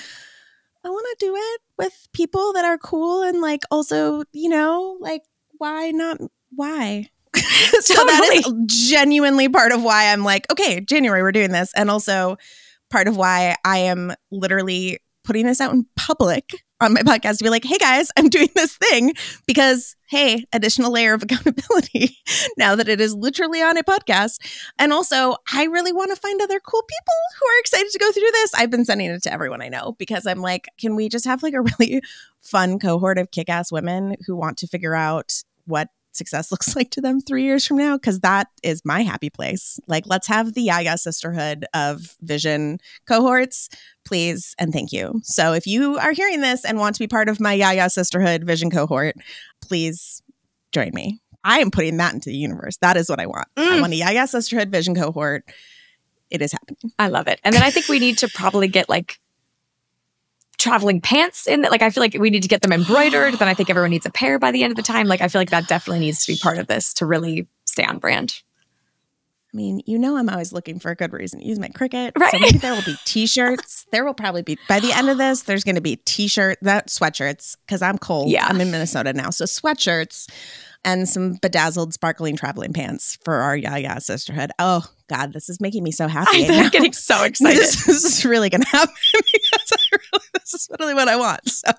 [0.84, 4.96] I want to do it with people that are cool and like also, you know,
[5.00, 5.22] like,
[5.58, 6.18] why not?
[6.54, 7.10] Why?
[7.34, 8.40] so totally.
[8.40, 11.72] that is genuinely part of why I'm like, okay, January, we're doing this.
[11.74, 12.38] And also
[12.88, 17.44] part of why I am literally putting this out in public on my podcast to
[17.44, 19.12] be like, hey guys, I'm doing this thing
[19.46, 22.16] because, hey, additional layer of accountability
[22.56, 24.38] now that it is literally on a podcast.
[24.78, 28.12] And also, I really want to find other cool people who are excited to go
[28.12, 28.54] through this.
[28.54, 31.42] I've been sending it to everyone I know because I'm like, can we just have
[31.42, 32.02] like a really
[32.42, 35.32] fun cohort of kick ass women who want to figure out
[35.66, 39.30] what success looks like to them three years from now because that is my happy
[39.30, 39.78] place.
[39.86, 43.68] Like, let's have the Yaya sisterhood of vision cohorts,
[44.04, 45.20] please and thank you.
[45.22, 48.44] So, if you are hearing this and want to be part of my Yaya sisterhood
[48.44, 49.16] vision cohort,
[49.60, 50.22] please
[50.72, 51.20] join me.
[51.44, 52.76] I am putting that into the universe.
[52.78, 53.46] That is what I want.
[53.56, 53.68] Mm.
[53.68, 55.44] I want a Yaya sisterhood vision cohort.
[56.28, 56.92] It is happening.
[56.98, 57.40] I love it.
[57.44, 59.20] And then I think we need to probably get like
[60.58, 61.70] traveling pants in that.
[61.70, 64.06] like i feel like we need to get them embroidered then i think everyone needs
[64.06, 66.24] a pair by the end of the time like i feel like that definitely needs
[66.24, 68.42] to be part of this to really stay on brand
[69.54, 72.12] I mean, you know, I'm always looking for a good reason to use my Cricut.
[72.18, 72.30] Right.
[72.30, 73.86] So maybe there will be t-shirts.
[73.90, 75.44] There will probably be by the end of this.
[75.44, 78.28] There's going to be t-shirt that sweatshirts because I'm cold.
[78.28, 80.28] Yeah, I'm in Minnesota now, so sweatshirts
[80.86, 84.52] and some bedazzled, sparkling traveling pants for our Yaya sisterhood.
[84.60, 86.46] Oh God, this is making me so happy.
[86.48, 87.58] I'm getting so excited.
[87.58, 91.48] This, this is really going to happen because really, this is really what I want.
[91.48, 91.72] So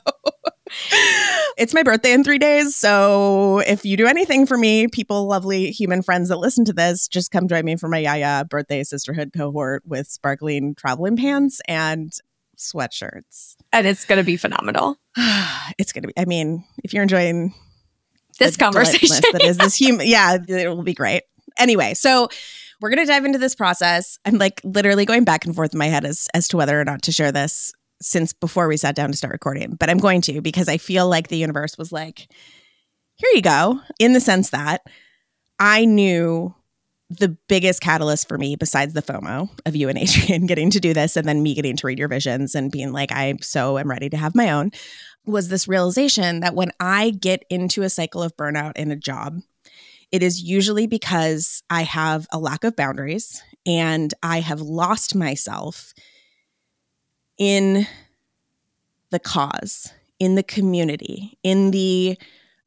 [1.58, 2.76] it's my birthday in three days.
[2.76, 7.08] So if you do anything for me, people, lovely human friends that listen to this,
[7.08, 12.12] just come join me for my Yaya birthday sisterhood cohort with sparkling traveling pants and
[12.58, 13.56] sweatshirts.
[13.72, 14.98] And it's going to be phenomenal.
[15.78, 17.54] it's going to be, I mean, if you're enjoying
[18.38, 20.08] this conversation that is this human.
[20.08, 21.24] Yeah, it will be great.
[21.58, 22.30] Anyway, so
[22.80, 24.20] we're gonna dive into this process.
[24.26, 26.86] I'm like literally going back and forth in my head as as to whether or
[26.86, 30.22] not to share this since before we sat down to start recording, but I'm going
[30.22, 32.28] to because I feel like the universe was like,
[33.16, 34.82] here you go, in the sense that
[35.60, 36.54] I knew
[37.10, 40.94] the biggest catalyst for me, besides the FOMO of you and Adrian getting to do
[40.94, 43.90] this, and then me getting to read your visions and being like, I so am
[43.90, 44.72] ready to have my own,
[45.28, 49.42] was this realization that when I get into a cycle of burnout in a job,
[50.12, 55.94] it is usually because I have a lack of boundaries and I have lost myself
[57.38, 57.86] in
[59.12, 62.18] the cause, in the community, in the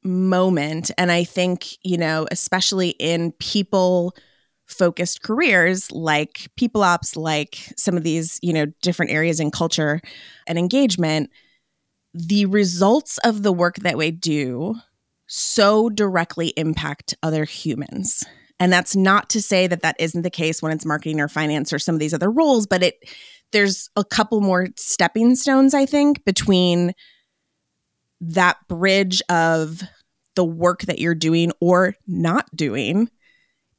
[0.02, 0.90] moment.
[0.98, 4.14] And I think, you know, especially in people
[4.66, 10.00] focused careers like people ops, like some of these, you know, different areas in culture
[10.46, 11.30] and engagement
[12.14, 14.74] the results of the work that we do
[15.26, 18.24] so directly impact other humans.
[18.58, 21.72] And that's not to say that that isn't the case when it's marketing or finance
[21.72, 22.96] or some of these other roles, but it
[23.52, 26.92] there's a couple more stepping stones I think between
[28.20, 29.82] that bridge of
[30.36, 33.08] the work that you're doing or not doing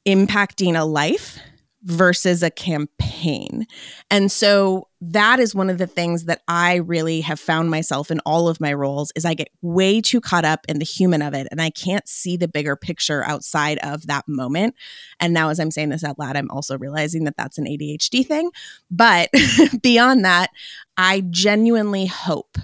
[0.06, 1.40] impacting a life
[1.84, 3.66] versus a campaign.
[4.10, 8.20] And so that is one of the things that I really have found myself in
[8.20, 11.34] all of my roles is I get way too caught up in the human of
[11.34, 14.76] it and I can't see the bigger picture outside of that moment.
[15.20, 18.26] And now as I'm saying this out loud I'm also realizing that that's an ADHD
[18.26, 18.52] thing.
[18.92, 19.32] But
[19.82, 20.52] beyond that,
[20.96, 22.58] I genuinely hope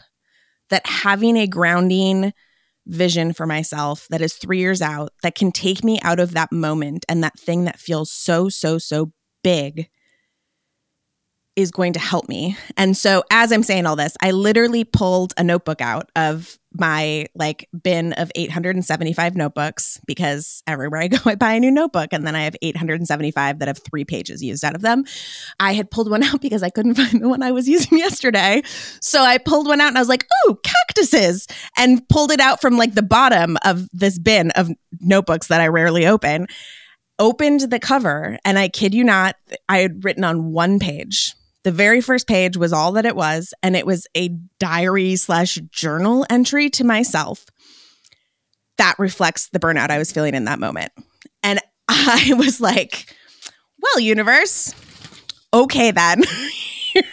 [0.69, 2.34] that having a grounding
[2.86, 6.52] vision for myself that is three years out that can take me out of that
[6.52, 9.12] moment and that thing that feels so, so, so
[9.43, 9.89] big
[11.57, 12.55] is going to help me.
[12.77, 17.25] And so as I'm saying all this, I literally pulled a notebook out of my
[17.33, 22.27] like bin of 875 notebooks because everywhere I go I buy a new notebook and
[22.27, 25.03] then I have 875 that have 3 pages used out of them.
[25.59, 28.61] I had pulled one out because I couldn't find the one I was using yesterday.
[29.01, 32.61] So I pulled one out and I was like, "Ooh, cactuses." And pulled it out
[32.61, 36.45] from like the bottom of this bin of notebooks that I rarely open.
[37.17, 41.33] Opened the cover and I kid you not, I had written on one page
[41.67, 45.56] the very first page was all that it was, and it was a diary slash
[45.69, 47.45] journal entry to myself
[48.77, 50.93] that reflects the burnout I was feeling in that moment.
[51.43, 53.13] And I was like,
[53.82, 54.73] well, universe,
[55.53, 56.23] okay, then.
[56.93, 57.03] Here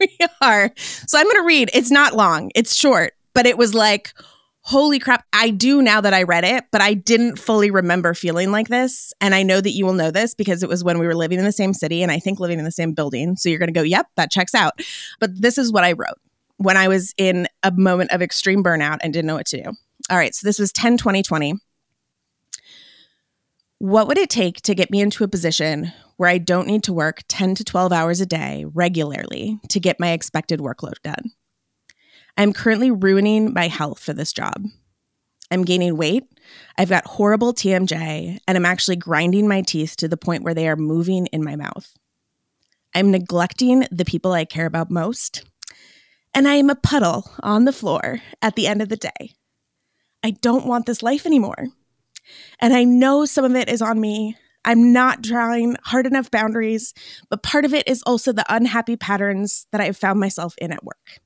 [0.00, 0.72] we are.
[1.06, 1.70] So I'm going to read.
[1.72, 4.12] It's not long, it's short, but it was like,
[4.62, 8.50] holy crap, I do now that I read it, but I didn't fully remember feeling
[8.50, 9.12] like this.
[9.20, 11.38] And I know that you will know this because it was when we were living
[11.38, 13.36] in the same city and I think living in the same building.
[13.36, 14.80] So you're going to go, yep, that checks out.
[15.18, 16.18] But this is what I wrote
[16.58, 19.70] when I was in a moment of extreme burnout and didn't know what to do.
[20.10, 21.54] All right, so this was 10 2020.
[23.78, 26.92] What would it take to get me into a position where I don't need to
[26.92, 31.32] work 10 to 12 hours a day regularly to get my expected workload done?
[32.40, 34.64] I'm currently ruining my health for this job.
[35.50, 36.24] I'm gaining weight.
[36.78, 40.66] I've got horrible TMJ, and I'm actually grinding my teeth to the point where they
[40.66, 41.92] are moving in my mouth.
[42.94, 45.44] I'm neglecting the people I care about most,
[46.32, 49.34] and I am a puddle on the floor at the end of the day.
[50.22, 51.66] I don't want this life anymore.
[52.58, 54.38] And I know some of it is on me.
[54.64, 56.94] I'm not drawing hard enough boundaries,
[57.28, 60.82] but part of it is also the unhappy patterns that I've found myself in at
[60.82, 61.20] work.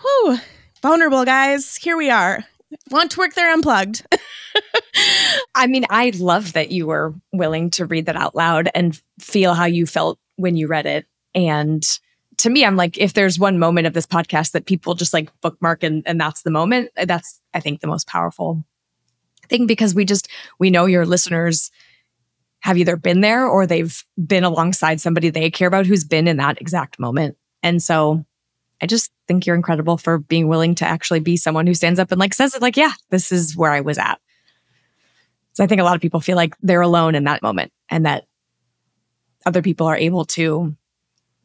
[0.00, 0.38] Whew,
[0.82, 1.76] vulnerable, guys.
[1.76, 2.44] Here we are.
[2.90, 4.06] Want to work there unplugged.
[5.54, 9.54] I mean, I love that you were willing to read that out loud and feel
[9.54, 11.06] how you felt when you read it.
[11.34, 11.82] And
[12.38, 15.30] to me, I'm like, if there's one moment of this podcast that people just like
[15.40, 18.64] bookmark and, and that's the moment, that's, I think, the most powerful
[19.48, 21.70] thing because we just, we know your listeners
[22.60, 26.36] have either been there or they've been alongside somebody they care about who's been in
[26.36, 27.36] that exact moment.
[27.62, 28.24] And so
[28.80, 32.12] I just think you're incredible for being willing to actually be someone who stands up
[32.12, 34.20] and like says it like, yeah, this is where I was at.
[35.52, 38.06] So I think a lot of people feel like they're alone in that moment and
[38.06, 38.24] that
[39.44, 40.76] other people are able to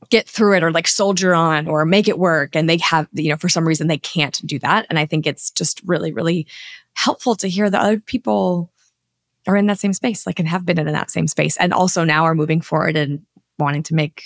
[0.09, 3.29] get through it or like soldier on or make it work and they have you
[3.29, 6.45] know for some reason they can't do that and i think it's just really really
[6.93, 8.69] helpful to hear that other people
[9.47, 12.03] are in that same space like and have been in that same space and also
[12.03, 13.25] now are moving forward and
[13.57, 14.23] wanting to make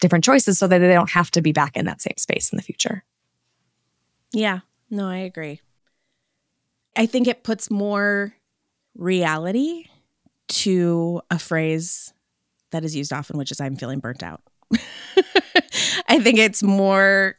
[0.00, 2.56] different choices so that they don't have to be back in that same space in
[2.56, 3.04] the future.
[4.32, 5.60] Yeah, no, I agree.
[6.96, 8.34] I think it puts more
[8.96, 9.84] reality
[10.48, 12.12] to a phrase
[12.70, 14.42] that is used often, which is I'm feeling burnt out.
[16.08, 17.36] I think it's more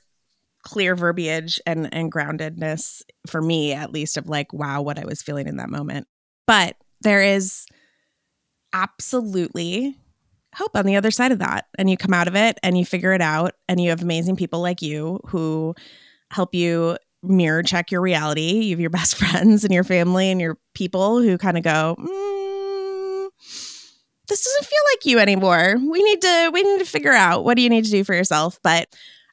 [0.63, 5.22] clear verbiage and, and groundedness for me, at least, of like, wow, what I was
[5.22, 6.08] feeling in that moment.
[6.45, 7.65] But there is
[8.74, 9.98] absolutely
[10.55, 11.67] hope on the other side of that.
[11.77, 13.53] And you come out of it and you figure it out.
[13.67, 15.75] And you have amazing people like you who
[16.31, 18.63] help you mirror check your reality.
[18.63, 21.95] You have your best friends and your family and your people who kind of go,
[21.99, 23.29] mm,
[24.27, 25.75] this doesn't feel like you anymore.
[25.77, 28.13] We need to we need to figure out what do you need to do for
[28.13, 28.59] yourself.
[28.63, 28.88] But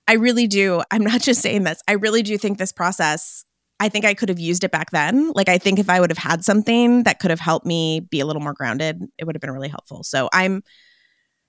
[0.08, 0.82] I really do.
[0.90, 1.80] I'm not just saying this.
[1.86, 3.44] I really do think this process
[3.78, 5.32] I think I could have used it back then.
[5.34, 8.20] Like I think if I would have had something that could have helped me be
[8.20, 10.02] a little more grounded, it would have been really helpful.
[10.02, 10.62] So I'm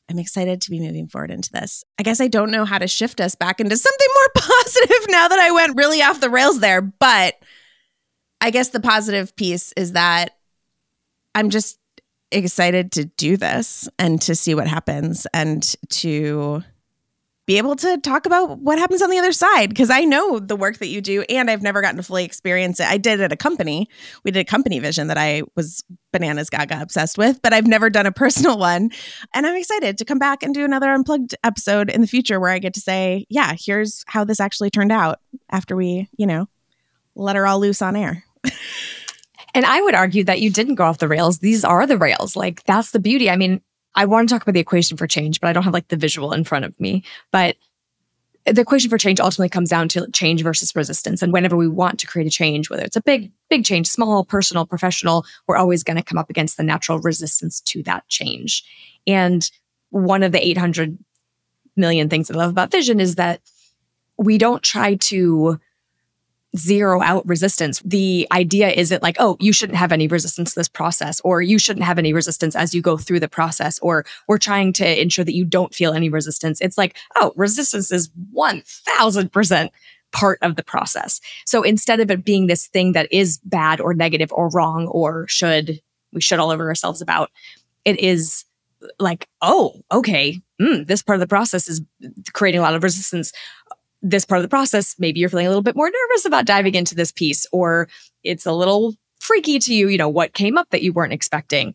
[0.10, 1.84] I'm excited to be moving forward into this.
[2.00, 5.28] I guess I don't know how to shift us back into something more positive now
[5.28, 6.82] that I went really off the rails there.
[6.82, 7.36] But
[8.40, 10.38] I guess the positive piece is that
[11.36, 11.78] I'm just
[12.32, 16.64] excited to do this and to see what happens and to
[17.48, 20.58] be able to talk about what happens on the other side because I know the
[20.58, 22.88] work that you do and I've never gotten to fully experience it.
[22.88, 23.90] I did at a company.
[24.26, 25.82] We did a company vision that I was
[26.12, 28.92] bananas gaga obsessed with, but I've never done a personal one.
[29.34, 32.52] And I'm excited to come back and do another unplugged episode in the future where
[32.52, 36.50] I get to say, yeah, here's how this actually turned out after we, you know,
[37.16, 38.26] let her all loose on air.
[39.54, 41.40] and I would argue that you didn't go off the rails.
[41.40, 42.36] These are the rails.
[42.36, 43.30] Like that's the beauty.
[43.30, 43.62] I mean,
[43.96, 45.98] I want to talk about the equation for change, but I don't have like the
[45.98, 47.04] visual in front of me.
[47.32, 47.58] But
[48.46, 51.22] the equation for change ultimately comes down to change versus resistance.
[51.22, 54.24] And whenever we want to create a change, whether it's a big, big change, small,
[54.24, 58.64] personal, professional, we're always going to come up against the natural resistance to that change.
[59.06, 59.50] And
[59.90, 60.98] one of the 800
[61.76, 63.42] million things I love about vision is that
[64.18, 65.60] we don't try to
[66.56, 67.82] zero out resistance.
[67.84, 71.60] The idea isn't like, oh, you shouldn't have any resistance to this process, or you
[71.60, 75.26] shouldn't have any resistance as you go through the process, or we're trying to ensure
[75.26, 76.62] that you don't feel any resistance.
[76.62, 79.70] It's like, oh, resistance is 1000%
[80.14, 81.20] part of the process.
[81.46, 85.28] So instead of it being this thing that is bad or negative or wrong or
[85.28, 85.82] should,
[86.14, 87.30] we should all over ourselves about,
[87.84, 88.46] it is
[89.00, 91.82] like, oh, okay, mm, this part of the process is
[92.34, 93.34] creating a lot of resistance
[94.02, 96.76] this part of the process, maybe you're feeling a little bit more nervous about diving
[96.76, 97.88] into this piece, or
[98.24, 101.74] it's a little freaky to you, you know, what came up that you weren't expecting.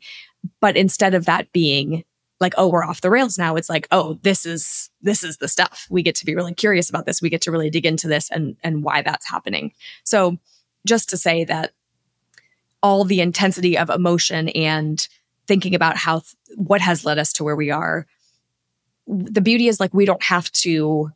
[0.61, 2.05] But instead of that being
[2.41, 5.49] like, oh, we're off the rails now, it's like, oh, this is this is the
[5.49, 5.87] stuff.
[5.91, 7.23] We get to be really curious about this.
[7.23, 9.73] We get to really dig into this and and why that's happening.
[10.05, 10.39] So
[10.87, 11.73] just to say that
[12.83, 15.07] all the intensity of emotion and
[15.47, 16.23] thinking about how
[16.57, 18.07] what has led us to where we are
[19.07, 21.11] the beauty is like we don't have to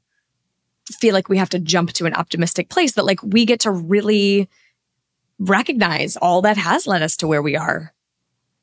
[0.93, 3.71] feel like we have to jump to an optimistic place that like we get to
[3.71, 4.49] really
[5.39, 7.93] recognize all that has led us to where we are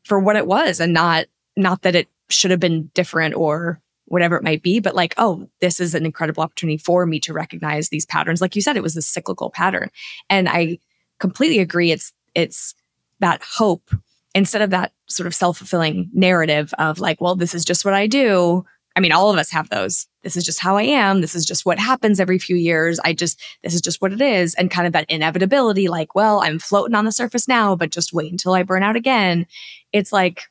[0.03, 4.35] for what it was and not not that it should have been different or whatever
[4.35, 7.89] it might be but like oh this is an incredible opportunity for me to recognize
[7.89, 8.41] these patterns.
[8.41, 9.89] Like you said it was a cyclical pattern.
[10.29, 10.79] And i
[11.19, 12.73] completely agree it's it's
[13.19, 13.91] that hope
[14.35, 18.07] instead of that sort of self-fulfilling narrative of like well this is just what i
[18.07, 20.07] do I mean, all of us have those.
[20.21, 21.21] This is just how I am.
[21.21, 22.99] This is just what happens every few years.
[23.03, 24.53] I just, this is just what it is.
[24.53, 28.13] And kind of that inevitability, like, well, I'm floating on the surface now, but just
[28.13, 29.47] wait until I burn out again.
[29.91, 30.43] It's like,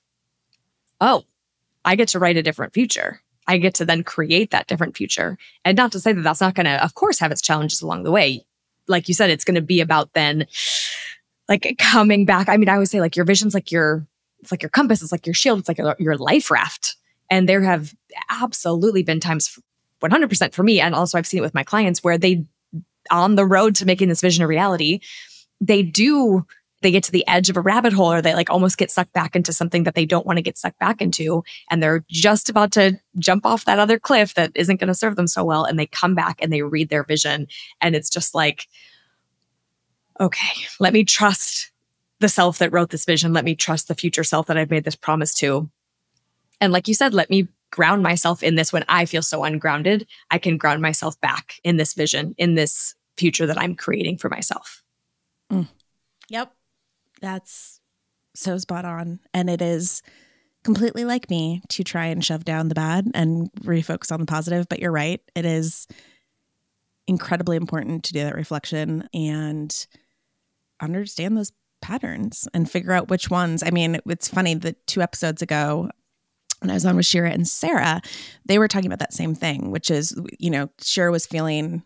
[1.01, 1.25] oh,
[1.85, 3.21] I get to write a different future.
[3.47, 5.39] I get to then create that different future.
[5.65, 8.03] And not to say that that's not going to, of course, have its challenges along
[8.03, 8.45] the way.
[8.89, 10.47] Like you said, it's going to be about then
[11.49, 12.49] like coming back.
[12.49, 14.07] I mean, I always say like your vision's like your,
[14.41, 16.97] it's like your compass, it's like your shield, it's like your, your life raft
[17.33, 17.95] and there have
[18.29, 19.59] absolutely been times
[20.03, 22.45] 100% for me and also I've seen it with my clients where they
[23.11, 25.01] on the road to making this vision a reality,
[25.61, 26.47] they do
[26.83, 29.13] they get to the edge of a rabbit hole or they like almost get sucked
[29.13, 32.51] back into something that they don't want to get sucked back into and they're just
[32.51, 35.65] about to jump off that other cliff that isn't going to serve them so well
[35.65, 37.47] and they come back and they read their vision
[37.81, 38.67] and it's just like
[40.21, 41.71] okay let me trust
[42.19, 43.33] the self that wrote this vision.
[43.33, 45.71] Let me trust the future self that i've made this promise to
[46.63, 50.07] and like you said let me ground myself in this when i feel so ungrounded
[50.31, 54.31] i can ground myself back in this vision in this future that i'm creating for
[54.31, 54.83] myself
[55.51, 55.69] mm.
[56.31, 56.55] yep
[57.21, 57.81] that's
[58.35, 59.21] so spot on.
[59.35, 60.03] And it is
[60.65, 64.69] completely like me to try and shove down the bad and refocus on the positive.
[64.69, 65.21] But you're right.
[65.35, 65.87] It is
[67.07, 69.87] incredibly important to do that reflection and
[70.81, 73.63] understand those patterns and figure out which ones.
[73.63, 75.91] I mean, it's funny that two episodes ago,
[76.63, 78.01] when I was on with Shira and Sarah,
[78.47, 81.83] they were talking about that same thing, which is, you know, Shira was feeling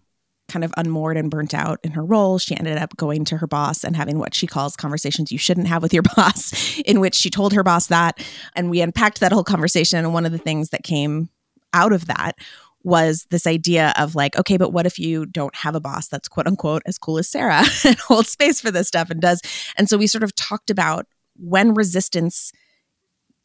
[0.48, 3.46] kind of unmoored and burnt out in her role, she ended up going to her
[3.46, 7.14] boss and having what she calls conversations you shouldn't have with your boss, in which
[7.14, 8.24] she told her boss that.
[8.54, 9.98] And we unpacked that whole conversation.
[9.98, 11.28] And one of the things that came
[11.72, 12.36] out of that
[12.84, 16.28] was this idea of like, okay, but what if you don't have a boss that's
[16.28, 19.40] quote unquote as cool as Sarah and holds space for this stuff and does?
[19.76, 22.52] And so we sort of talked about when resistance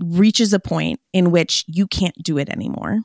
[0.01, 2.99] reaches a point in which you can't do it anymore.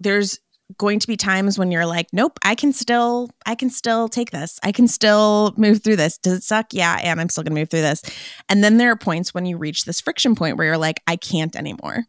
[0.00, 0.38] There's
[0.78, 4.32] going to be times when you're like, nope, I can still, I can still take
[4.32, 4.58] this.
[4.62, 6.18] I can still move through this.
[6.18, 6.66] Does it suck?
[6.72, 8.02] Yeah, and I'm still gonna move through this.
[8.48, 11.16] And then there are points when you reach this friction point where you're like, I
[11.16, 12.04] can't anymore.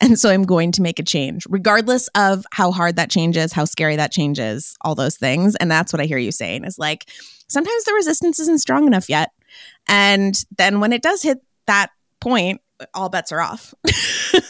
[0.00, 3.52] And so I'm going to make a change, regardless of how hard that change is,
[3.52, 5.54] how scary that change is, all those things.
[5.56, 7.06] And that's what I hear you saying is like,
[7.48, 9.30] sometimes the resistance isn't strong enough yet.
[9.88, 11.90] And then when it does hit that
[12.20, 12.60] point,
[12.94, 13.74] all bets are off.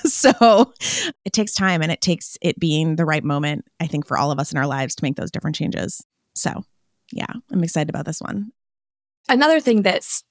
[0.05, 0.73] so
[1.25, 4.31] it takes time and it takes it being the right moment, I think, for all
[4.31, 6.05] of us in our lives to make those different changes.
[6.35, 6.65] So
[7.13, 8.51] yeah, I'm excited about this one.
[9.29, 10.25] Another thing that's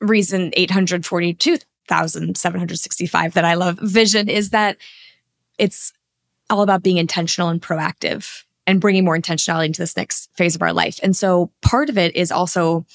[0.00, 4.76] reason 842,765 that I love vision is that
[5.58, 5.92] it's
[6.50, 10.62] all about being intentional and proactive and bringing more intentionality into this next phase of
[10.62, 11.00] our life.
[11.02, 12.86] And so part of it is also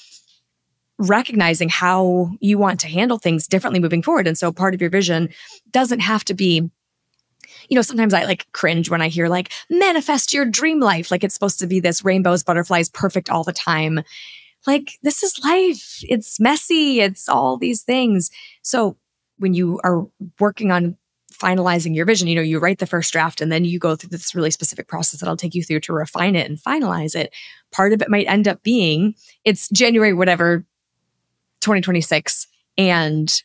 [0.98, 4.26] recognizing how you want to handle things differently moving forward.
[4.26, 5.28] And so part of your vision
[5.70, 6.70] doesn't have to be
[7.68, 11.10] you know, sometimes I like cringe when I hear like manifest your dream life.
[11.10, 14.02] Like it's supposed to be this rainbows, butterflies, perfect all the time.
[14.66, 15.98] Like this is life.
[16.02, 17.00] It's messy.
[17.00, 18.30] It's all these things.
[18.62, 18.96] So
[19.38, 20.06] when you are
[20.40, 20.96] working on
[21.32, 24.10] finalizing your vision, you know, you write the first draft and then you go through
[24.10, 27.32] this really specific process that I'll take you through to refine it and finalize it.
[27.70, 30.64] Part of it might end up being it's January, whatever,
[31.60, 32.46] 2026
[32.76, 33.42] and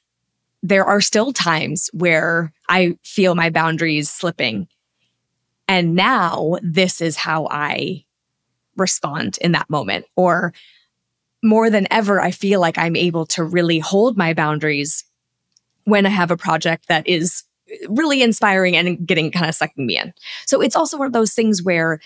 [0.61, 4.67] there are still times where I feel my boundaries slipping.
[5.67, 8.05] And now this is how I
[8.77, 10.05] respond in that moment.
[10.15, 10.53] Or
[11.43, 15.03] more than ever, I feel like I'm able to really hold my boundaries
[15.83, 17.43] when I have a project that is
[17.89, 20.13] really inspiring and getting kind of sucking me in.
[20.45, 21.99] So it's also one of those things where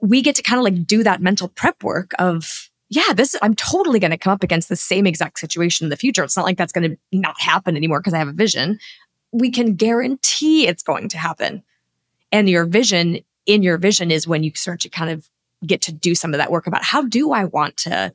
[0.00, 3.54] we get to kind of like do that mental prep work of yeah, this I'm
[3.54, 6.24] totally going to come up against the same exact situation in the future.
[6.24, 8.80] It's not like that's going to not happen anymore because I have a vision.
[9.32, 11.62] We can guarantee it's going to happen.
[12.32, 15.28] And your vision in your vision is when you start to kind of
[15.64, 18.12] get to do some of that work about how do I want to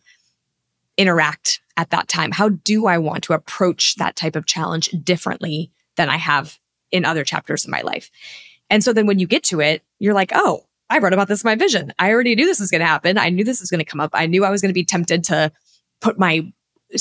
[0.97, 2.31] interact at that time?
[2.31, 6.59] How do I want to approach that type of challenge differently than I have
[6.91, 8.11] in other chapters of my life?
[8.69, 11.43] And so then when you get to it, you're like, oh, I wrote about this
[11.43, 11.93] in my vision.
[11.97, 13.17] I already knew this was going to happen.
[13.17, 14.11] I knew this was going to come up.
[14.13, 15.51] I knew I was going to be tempted to
[15.99, 16.51] put my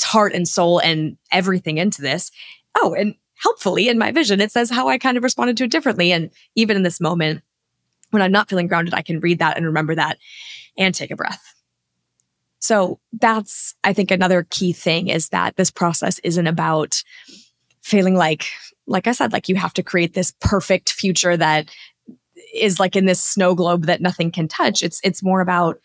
[0.03, 2.31] heart and soul and everything into this.
[2.77, 5.71] Oh, and helpfully in my vision, it says how I kind of responded to it
[5.71, 6.13] differently.
[6.13, 7.43] And even in this moment,
[8.11, 10.19] when I'm not feeling grounded, I can read that and remember that
[10.79, 11.43] and take a breath.
[12.61, 17.03] So that's, I think, another key thing is that this process isn't about
[17.83, 18.47] feeling like,
[18.87, 21.69] like I said, like you have to create this perfect future that
[22.55, 24.83] is like in this snow globe that nothing can touch.
[24.83, 25.81] It's it's more about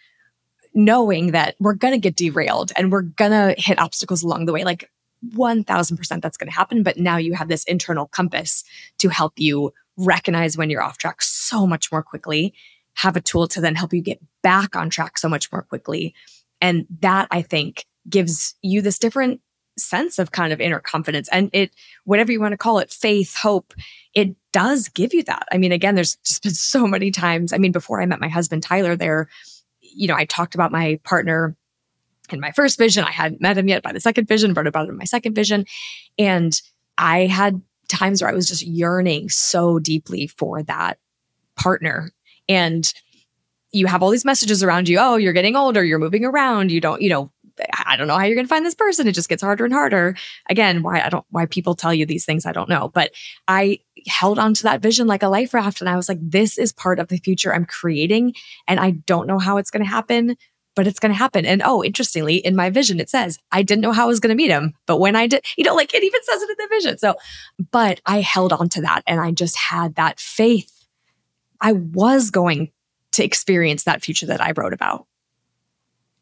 [0.73, 4.53] knowing that we're going to get derailed and we're going to hit obstacles along the
[4.53, 4.63] way.
[4.63, 4.89] Like
[5.35, 8.63] 1000% that's going to happen, but now you have this internal compass
[8.99, 12.53] to help you recognize when you're off track so much more quickly,
[12.93, 16.13] have a tool to then help you get back on track so much more quickly.
[16.61, 19.41] And that I think gives you this different
[19.77, 21.71] sense of kind of inner confidence and it
[22.03, 23.73] whatever you want to call it faith hope
[24.13, 27.57] it does give you that i mean again there's just been so many times i
[27.57, 29.27] mean before i met my husband tyler there
[29.79, 31.55] you know i talked about my partner
[32.31, 34.85] in my first vision i hadn't met him yet by the second vision wrote about
[34.85, 35.65] him in my second vision
[36.17, 36.61] and
[36.97, 40.97] i had times where i was just yearning so deeply for that
[41.55, 42.11] partner
[42.47, 42.93] and
[43.71, 44.97] you have all these messages around you.
[44.99, 45.83] Oh, you're getting older.
[45.83, 46.71] You're moving around.
[46.71, 47.31] You don't, you know,
[47.85, 49.07] I don't know how you're going to find this person.
[49.07, 50.15] It just gets harder and harder.
[50.49, 52.89] Again, why I don't, why people tell you these things, I don't know.
[52.89, 53.11] But
[53.47, 55.81] I held on to that vision like a life raft.
[55.81, 58.33] And I was like, this is part of the future I'm creating.
[58.67, 60.35] And I don't know how it's going to happen,
[60.75, 61.45] but it's going to happen.
[61.45, 64.29] And oh, interestingly, in my vision, it says, I didn't know how I was going
[64.29, 64.73] to meet him.
[64.85, 66.97] But when I did, you know, like it even says it in the vision.
[66.97, 67.15] So,
[67.71, 70.87] but I held on to that and I just had that faith.
[71.59, 72.71] I was going
[73.13, 75.05] to experience that future that I wrote about.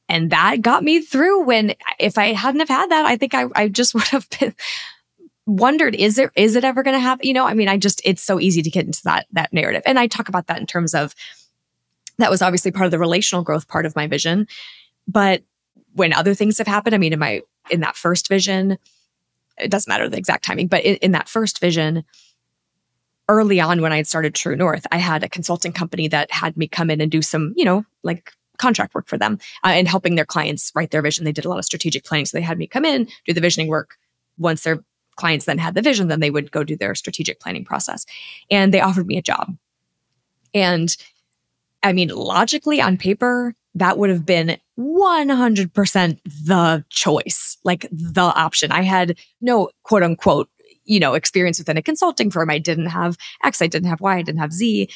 [0.09, 3.45] And that got me through when if I hadn't have had that, I think I,
[3.55, 4.55] I just would have been
[5.48, 7.26] wondered, is it is it ever gonna happen?
[7.26, 9.82] You know, I mean, I just it's so easy to get into that that narrative.
[9.86, 11.16] And I talk about that in terms of
[12.18, 14.48] that was obviously part of the relational growth part of my vision.
[15.08, 15.43] But
[15.93, 18.78] when other things have happened, I mean, in my in that first vision,
[19.58, 22.04] it doesn't matter the exact timing, but in, in that first vision,
[23.30, 26.58] early on when I had started True North, I had a consulting company that had
[26.58, 29.88] me come in and do some, you know, like contract work for them uh, and
[29.88, 31.26] helping their clients write their vision.
[31.26, 32.26] They did a lot of strategic planning.
[32.26, 33.98] So they had me come in, do the visioning work.
[34.38, 34.84] Once their
[35.18, 38.05] clients then had the vision, then they would go do their strategic planning process.
[38.49, 39.55] And they offered me a job.
[40.53, 40.95] And
[41.84, 48.72] I mean, logically on paper, that would have been 100% the choice, like the option.
[48.72, 50.49] I had no quote unquote,
[50.86, 52.49] you know, experience within a consulting firm.
[52.49, 54.89] I didn't have X, I didn't have Y, I didn't have Z.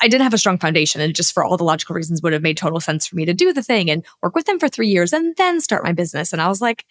[0.00, 2.42] I didn't have a strong foundation and just for all the logical reasons would have
[2.42, 4.88] made total sense for me to do the thing and work with them for three
[4.88, 6.32] years and then start my business.
[6.32, 6.84] And I was like,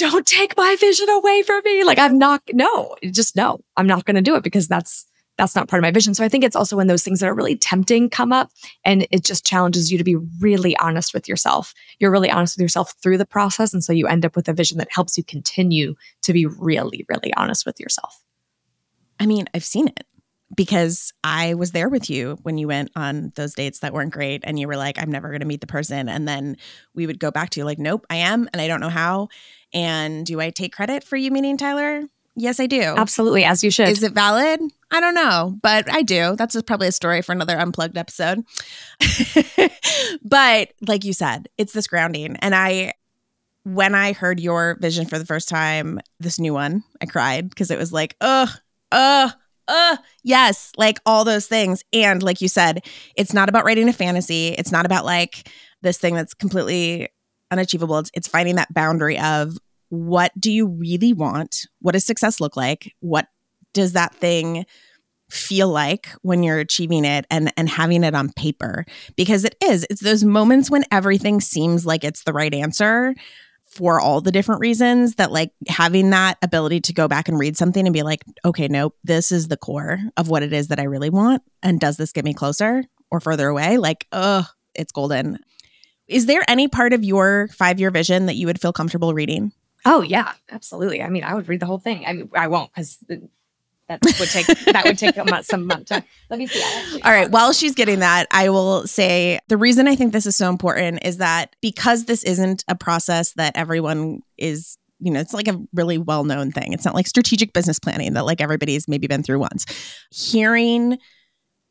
[0.00, 1.84] don't take my vision away from me.
[1.84, 5.06] Like I'm not, no, just no, I'm not going to do it because that's,
[5.38, 6.12] that's not part of my vision.
[6.12, 8.50] So I think it's also when those things that are really tempting come up
[8.84, 11.72] and it just challenges you to be really honest with yourself.
[11.98, 13.72] You're really honest with yourself through the process.
[13.72, 17.06] And so you end up with a vision that helps you continue to be really,
[17.08, 18.22] really honest with yourself.
[19.18, 20.04] I mean, I've seen it
[20.54, 24.42] because I was there with you when you went on those dates that weren't great
[24.44, 26.08] and you were like, I'm never going to meet the person.
[26.08, 26.56] And then
[26.94, 28.48] we would go back to you like, nope, I am.
[28.52, 29.28] And I don't know how.
[29.72, 32.04] And do I take credit for you meeting Tyler?
[32.36, 32.80] Yes, I do.
[32.80, 33.88] Absolutely, as you should.
[33.88, 34.60] Is it valid?
[34.90, 36.36] I don't know, but I do.
[36.36, 38.44] That's probably a story for another unplugged episode.
[40.22, 42.36] but like you said, it's this grounding.
[42.36, 42.94] And I,
[43.64, 47.70] when I heard your vision for the first time, this new one, I cried because
[47.70, 48.48] it was like, ugh,
[48.90, 49.32] ugh,
[49.68, 51.84] uh, yes, like all those things.
[51.92, 52.84] And like you said,
[53.16, 54.48] it's not about writing a fantasy.
[54.48, 55.48] It's not about like
[55.82, 57.08] this thing that's completely
[57.50, 57.98] unachievable.
[57.98, 59.56] It's, it's finding that boundary of
[59.88, 61.66] what do you really want?
[61.80, 62.94] What does success look like?
[63.00, 63.26] What
[63.72, 64.66] does that thing
[65.28, 68.84] feel like when you're achieving it and and having it on paper
[69.14, 73.14] because it is it's those moments when everything seems like it's the right answer
[73.70, 77.56] for all the different reasons that like having that ability to go back and read
[77.56, 80.80] something and be like, okay, nope, this is the core of what it is that
[80.80, 81.42] I really want.
[81.62, 82.82] And does this get me closer
[83.12, 83.78] or further away?
[83.78, 84.44] Like, oh,
[84.74, 85.38] it's golden.
[86.10, 89.52] Is there any part of your five year vision that you would feel comfortable reading?
[89.86, 91.02] Oh, yeah, absolutely.
[91.02, 92.04] I mean, I would read the whole thing.
[92.04, 92.98] I mean, I won't because
[93.88, 96.04] that would take that would take some month time.
[96.28, 97.00] Let me see.
[97.02, 97.30] All right.
[97.30, 101.04] While she's getting that, I will say the reason I think this is so important
[101.04, 105.58] is that because this isn't a process that everyone is you know, it's like a
[105.72, 106.74] really well known thing.
[106.74, 109.64] It's not like strategic business planning that like everybody's maybe been through once.
[110.10, 110.98] Hearing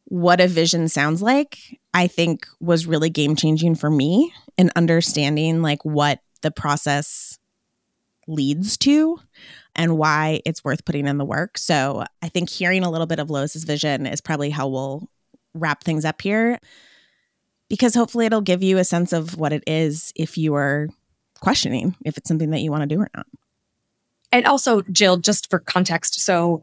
[0.09, 5.61] what a vision sounds like, I think was really game changing for me in understanding
[5.61, 7.37] like what the process
[8.27, 9.19] leads to
[9.75, 11.59] and why it's worth putting in the work.
[11.59, 15.07] So I think hearing a little bit of Lois's vision is probably how we'll
[15.53, 16.59] wrap things up here
[17.69, 20.87] because hopefully it'll give you a sense of what it is if you are
[21.39, 23.27] questioning if it's something that you want to do or not.
[24.31, 26.61] And also, Jill, just for context, so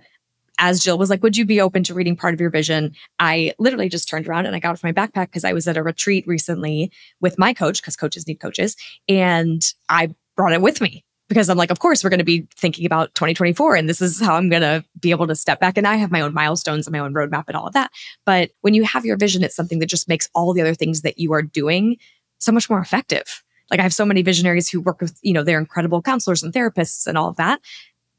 [0.59, 2.95] as Jill was like, Would you be open to reading part of your vision?
[3.19, 5.77] I literally just turned around and I got off my backpack because I was at
[5.77, 6.91] a retreat recently
[7.21, 8.77] with my coach, because coaches need coaches.
[9.09, 12.47] And I brought it with me because I'm like, of course, we're going to be
[12.55, 15.77] thinking about 2024 and this is how I'm going to be able to step back.
[15.77, 17.91] And I have my own milestones and my own roadmap and all of that.
[18.25, 21.03] But when you have your vision, it's something that just makes all the other things
[21.03, 21.97] that you are doing
[22.39, 23.43] so much more effective.
[23.71, 26.53] Like I have so many visionaries who work with, you know, they're incredible counselors and
[26.53, 27.61] therapists and all of that.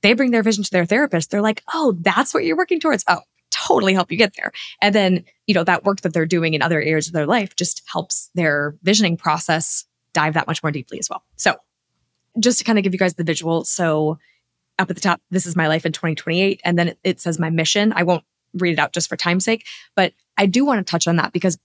[0.07, 1.31] They bring their vision to their therapist.
[1.31, 3.03] They're like, oh, that's what you're working towards.
[3.09, 3.19] Oh,
[3.51, 4.53] totally help you get there.
[4.81, 7.57] And then, you know, that work that they're doing in other areas of their life
[7.57, 9.83] just helps their visioning process
[10.13, 11.25] dive that much more deeply as well.
[11.35, 11.55] So
[12.39, 13.65] just to kind of give you guys the visual.
[13.65, 14.17] So
[14.79, 16.61] up at the top, this is my life in 2028.
[16.63, 17.91] And then it, it says my mission.
[17.93, 21.05] I won't read it out just for time's sake, but I do want to touch
[21.05, 21.57] on that because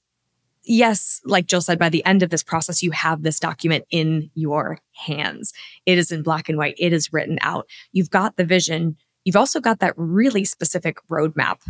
[0.65, 4.31] yes, like Jill said, by the end of this process, you have this document in
[4.35, 5.53] your hands.
[5.87, 6.77] It is in black and white.
[6.79, 7.67] It is written out.
[7.93, 8.97] You've got the vision.
[9.25, 11.61] You've also got that really specific roadmap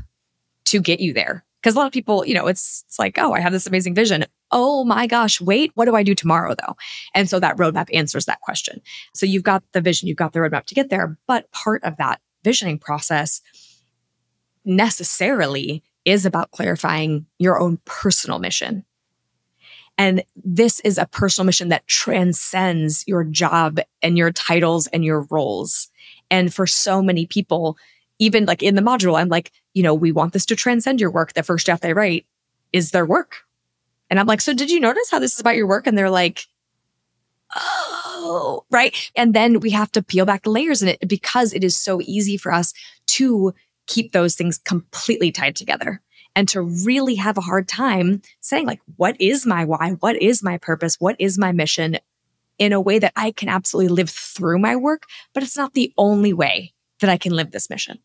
[0.67, 1.45] to get you there.
[1.61, 3.95] Because a lot of people, you know, it's, it's like, oh, I have this amazing
[3.95, 4.25] vision.
[4.51, 6.75] Oh my gosh, wait, what do I do tomorrow though?
[7.15, 8.81] And so that roadmap answers that question.
[9.15, 11.17] So you've got the vision, you've got the roadmap to get there.
[11.29, 13.43] But part of that visioning process
[14.65, 18.85] necessarily is about clarifying your own personal mission.
[19.99, 25.27] And this is a personal mission that transcends your job and your titles and your
[25.31, 25.89] roles.
[26.31, 27.77] And for so many people,
[28.19, 31.11] even like in the module, I'm like, you know, we want this to transcend your
[31.11, 31.35] work.
[31.35, 32.27] The first draft they write
[32.73, 33.45] is their work.
[34.11, 35.87] And I'm like, so did you notice how this is about your work?
[35.87, 36.47] And they're like,
[37.55, 39.11] oh, right.
[39.17, 42.01] And then we have to peel back the layers in it because it is so
[42.03, 42.73] easy for us
[43.09, 43.55] to
[43.87, 46.01] keep those things completely tied together
[46.35, 49.91] and to really have a hard time saying, like, what is my why?
[50.01, 50.97] What is my purpose?
[50.99, 51.99] What is my mission
[52.59, 55.93] in a way that I can absolutely live through my work, but it's not the
[55.99, 57.99] only way that I can live this mission.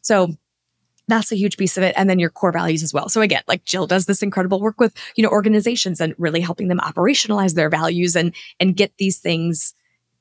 [0.00, 0.36] So
[1.08, 1.94] that's a huge piece of it.
[1.96, 3.08] And then your core values as well.
[3.08, 6.68] So again, like Jill does this incredible work with, you know, organizations and really helping
[6.68, 9.74] them operationalize their values and, and get these things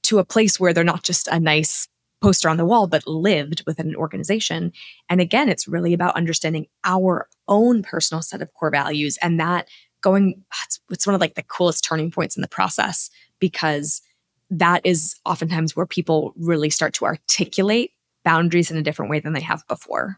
[0.03, 1.87] to a place where they're not just a nice
[2.23, 4.71] poster on the wall, but lived within an organization.
[5.09, 9.67] And again, it's really about understanding our own personal set of core values and that
[9.99, 13.09] going, it's, it's one of like the coolest turning points in the process
[13.39, 14.01] because
[14.49, 17.91] that is oftentimes where people really start to articulate
[18.23, 20.17] boundaries in a different way than they have before.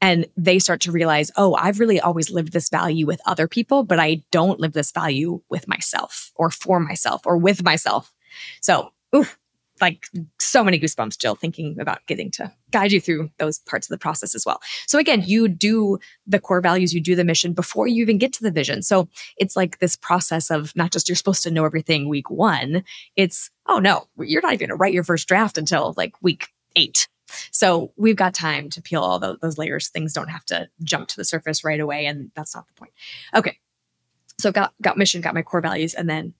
[0.00, 3.82] And they start to realize, oh, I've really always lived this value with other people,
[3.82, 8.10] but I don't live this value with myself or for myself or with myself.
[8.62, 9.38] So, oof,
[9.80, 10.06] like
[10.38, 13.98] so many goosebumps, Jill, thinking about getting to guide you through those parts of the
[13.98, 14.60] process as well.
[14.86, 18.32] So again, you do the core values, you do the mission before you even get
[18.34, 18.82] to the vision.
[18.82, 22.84] So it's like this process of not just you're supposed to know everything week one.
[23.16, 26.48] It's, oh no, you're not even going to write your first draft until like week
[26.76, 27.08] eight.
[27.52, 29.88] So we've got time to peel all those, those layers.
[29.88, 32.06] Things don't have to jump to the surface right away.
[32.06, 32.92] And that's not the point.
[33.34, 33.58] Okay.
[34.38, 36.34] So got, got mission, got my core values, and then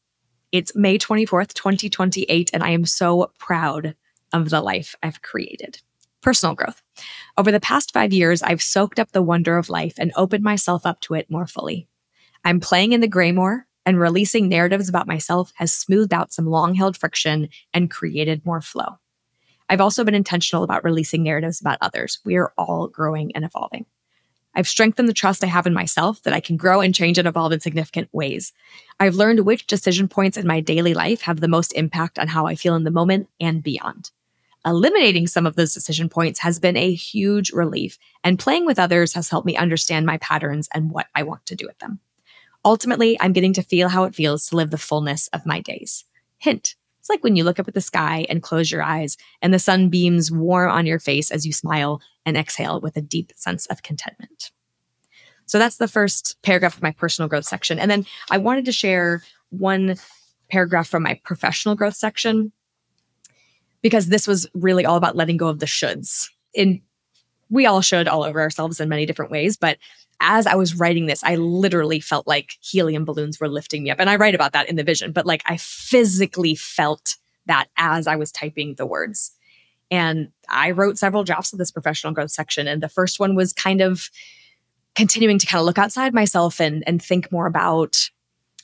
[0.52, 3.94] it's May 24th, 2028, and I am so proud
[4.32, 5.80] of the life I've created.
[6.22, 6.82] Personal growth.
[7.38, 10.84] Over the past five years, I've soaked up the wonder of life and opened myself
[10.84, 11.86] up to it more fully.
[12.44, 16.46] I'm playing in the gray more, and releasing narratives about myself has smoothed out some
[16.46, 18.98] long held friction and created more flow.
[19.68, 22.18] I've also been intentional about releasing narratives about others.
[22.24, 23.86] We are all growing and evolving.
[24.54, 27.28] I've strengthened the trust I have in myself that I can grow and change and
[27.28, 28.52] evolve in significant ways.
[28.98, 32.46] I've learned which decision points in my daily life have the most impact on how
[32.46, 34.10] I feel in the moment and beyond.
[34.66, 39.14] Eliminating some of those decision points has been a huge relief, and playing with others
[39.14, 42.00] has helped me understand my patterns and what I want to do with them.
[42.64, 46.04] Ultimately, I'm getting to feel how it feels to live the fullness of my days.
[46.38, 49.54] Hint it's like when you look up at the sky and close your eyes, and
[49.54, 53.32] the sun beams warm on your face as you smile and exhale with a deep
[53.36, 54.50] sense of contentment.
[55.46, 57.78] So that's the first paragraph of my personal growth section.
[57.78, 59.96] And then I wanted to share one
[60.48, 62.52] paragraph from my professional growth section
[63.82, 66.28] because this was really all about letting go of the shoulds.
[66.54, 66.82] In
[67.48, 69.78] we all should all over ourselves in many different ways, but
[70.20, 73.98] as I was writing this, I literally felt like helium balloons were lifting me up.
[73.98, 77.16] And I write about that in the vision, but like I physically felt
[77.46, 79.32] that as I was typing the words.
[79.90, 82.68] And I wrote several drafts of this professional growth section.
[82.68, 84.08] And the first one was kind of
[84.94, 87.96] continuing to kind of look outside myself and, and think more about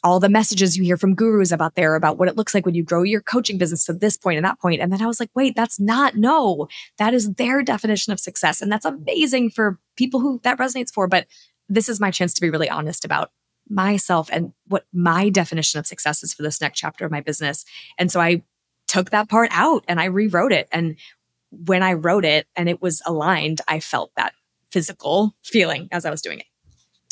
[0.05, 2.75] all the messages you hear from gurus about there about what it looks like when
[2.75, 4.81] you grow your coaching business to this point and that point.
[4.81, 6.69] And then I was like, wait, that's not no.
[6.99, 8.61] That is their definition of success.
[8.61, 11.09] And that's amazing for people who that resonates for.
[11.09, 11.27] But
[11.69, 13.33] this is my chance to be really honest about
[13.69, 17.65] myself and what my definition of success is for this next chapter of my business.
[17.99, 18.43] And so I
[18.87, 20.69] took that part out and I rewrote it.
[20.71, 20.97] And
[21.51, 24.35] when I wrote it and it was aligned, I felt that
[24.71, 26.47] physical feeling as I was doing it.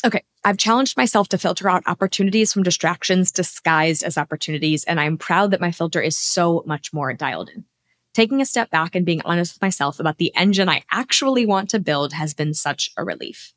[0.05, 5.17] Okay, I've challenged myself to filter out opportunities from distractions disguised as opportunities, and I'm
[5.17, 7.65] proud that my filter is so much more dialed in.
[8.13, 11.69] Taking a step back and being honest with myself about the engine I actually want
[11.71, 13.53] to build has been such a relief.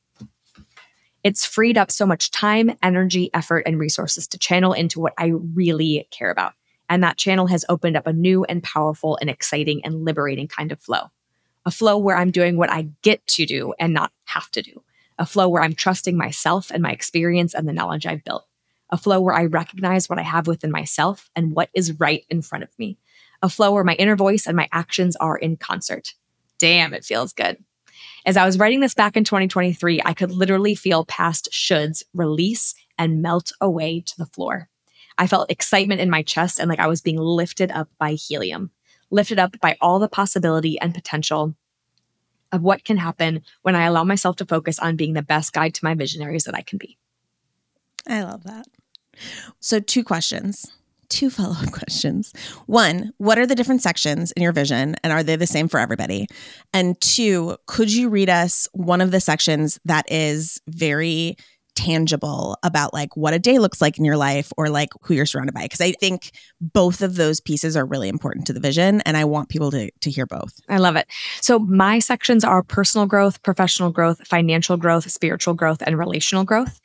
[1.22, 5.32] It's freed up so much time, energy, effort, and resources to channel into what I
[5.54, 6.54] really care about.
[6.88, 10.72] And that channel has opened up a new and powerful and exciting and liberating kind
[10.72, 11.10] of flow.
[11.66, 14.82] A flow where I'm doing what I get to do and not have to do
[15.18, 18.46] a flow where I'm trusting myself and my experience and the knowledge I've built,
[18.90, 22.40] a flow where I recognize what I have within myself and what is right in
[22.40, 22.98] front of me,
[23.42, 26.14] a flow where my inner voice and my actions are in concert.
[26.58, 27.58] Damn, it feels good.
[28.24, 32.74] As I was writing this back in 2023, I could literally feel past shoulds release
[32.96, 34.68] and melt away to the floor.
[35.18, 38.70] I felt excitement in my chest and like I was being lifted up by helium,
[39.10, 41.54] lifted up by all the possibility and potential
[42.52, 45.74] of what can happen when I allow myself to focus on being the best guide
[45.74, 46.96] to my visionaries that I can be.
[48.06, 48.66] I love that.
[49.60, 50.66] So, two questions,
[51.08, 52.32] two follow up questions.
[52.66, 55.80] One, what are the different sections in your vision and are they the same for
[55.80, 56.26] everybody?
[56.72, 61.36] And two, could you read us one of the sections that is very
[61.78, 65.24] tangible about like what a day looks like in your life or like who you're
[65.24, 69.00] surrounded by because i think both of those pieces are really important to the vision
[69.02, 70.60] and i want people to to hear both.
[70.68, 71.06] I love it.
[71.40, 76.80] So my sections are personal growth professional growth financial growth spiritual growth and relational growth.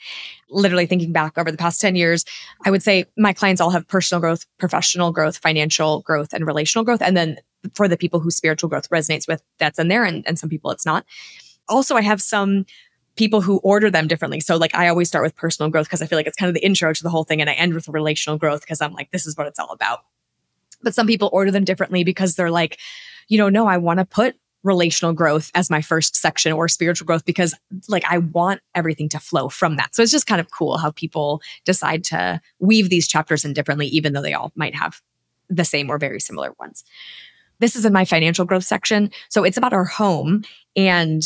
[0.49, 2.25] Literally thinking back over the past 10 years
[2.65, 6.85] i would say my clients all have personal growth professional growth financial growth and relational
[6.85, 7.37] growth and then
[7.73, 10.69] for the people who spiritual growth resonates with that's in there and, and some people
[10.69, 11.05] it's not.
[11.69, 12.65] Also i have some
[13.15, 14.39] people who order them differently.
[14.39, 16.55] So like I always start with personal growth because I feel like it's kind of
[16.55, 19.11] the intro to the whole thing and I end with relational growth because I'm like
[19.11, 19.99] this is what it's all about.
[20.81, 22.79] But some people order them differently because they're like,
[23.27, 27.05] you know, no, I want to put relational growth as my first section or spiritual
[27.05, 27.53] growth because
[27.87, 29.93] like I want everything to flow from that.
[29.93, 33.87] So it's just kind of cool how people decide to weave these chapters in differently
[33.87, 35.01] even though they all might have
[35.49, 36.83] the same or very similar ones.
[37.59, 39.11] This is in my financial growth section.
[39.29, 40.43] So it's about our home
[40.75, 41.21] and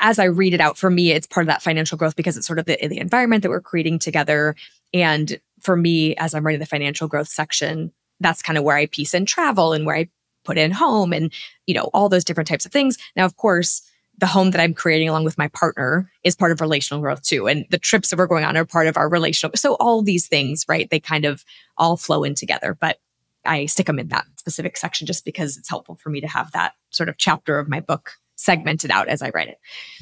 [0.00, 2.46] as I read it out, for me, it's part of that financial growth because it's
[2.46, 4.56] sort of the, the environment that we're creating together.
[4.92, 8.86] And for me, as I'm writing the financial growth section, that's kind of where I
[8.86, 10.08] piece in travel and where I
[10.44, 11.32] put in home and,
[11.66, 12.96] you know, all those different types of things.
[13.14, 13.82] Now, of course,
[14.18, 17.46] the home that I'm creating along with my partner is part of relational growth too.
[17.46, 19.56] And the trips that we're going on are part of our relational.
[19.56, 20.88] So all these things, right?
[20.90, 21.44] They kind of
[21.76, 22.76] all flow in together.
[22.78, 22.98] But
[23.44, 26.52] I stick them in that specific section just because it's helpful for me to have
[26.52, 29.58] that sort of chapter of my book segmented out as I write it.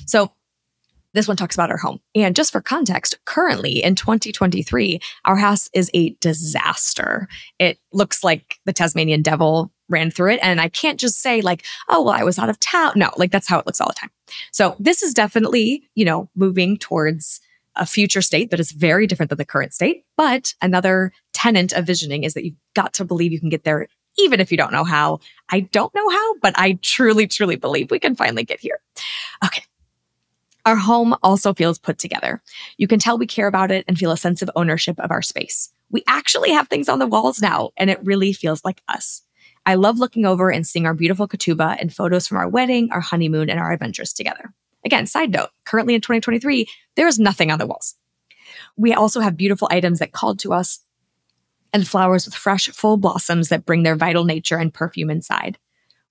[0.07, 0.32] So
[1.14, 2.01] this one talks about our home.
[2.14, 7.28] And just for context, currently in 2023, our house is a disaster.
[7.59, 10.41] It looks like the Tasmanian devil ran through it.
[10.43, 12.93] And I can't just say, like, oh, well, I was out of town.
[12.95, 14.11] No, like that's how it looks all the time.
[14.53, 17.41] So this is definitely, you know, moving towards
[17.74, 20.05] a future state that is very different than the current state.
[20.16, 23.89] But another tenant of visioning is that you've got to believe you can get there
[24.19, 25.21] even if you don't know how.
[25.51, 28.81] I don't know how, but I truly, truly believe we can finally get here.
[29.45, 29.62] Okay.
[30.66, 32.43] Our home also feels put together.
[32.77, 35.23] You can tell we care about it and feel a sense of ownership of our
[35.23, 35.71] space.
[35.91, 39.23] We actually have things on the walls now, and it really feels like us.
[39.64, 43.01] I love looking over and seeing our beautiful ketubah and photos from our wedding, our
[43.01, 44.53] honeymoon, and our adventures together.
[44.85, 46.66] Again, side note, currently in 2023,
[46.97, 47.95] there is nothing on the walls.
[48.77, 50.81] We also have beautiful items that called to us
[51.73, 55.59] and flowers with fresh, full blossoms that bring their vital nature and perfume inside.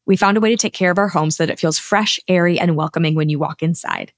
[0.06, 2.20] We found a way to take care of our home so that it feels fresh,
[2.28, 4.14] airy, and welcoming when you walk inside.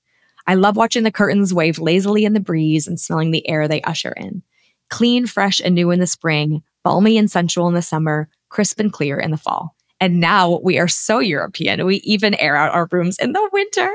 [0.46, 3.82] I love watching the curtains wave lazily in the breeze and smelling the air they
[3.82, 4.44] usher in.
[4.90, 8.92] Clean, fresh, and new in the spring, balmy and sensual in the summer, crisp and
[8.92, 9.76] clear in the fall.
[10.00, 13.92] And now we are so European, we even air out our rooms in the winter.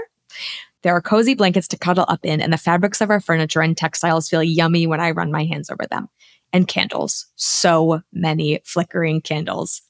[0.83, 3.77] There are cozy blankets to cuddle up in, and the fabrics of our furniture and
[3.77, 6.09] textiles feel yummy when I run my hands over them
[6.55, 7.27] and candles.
[7.37, 9.83] So many flickering candles.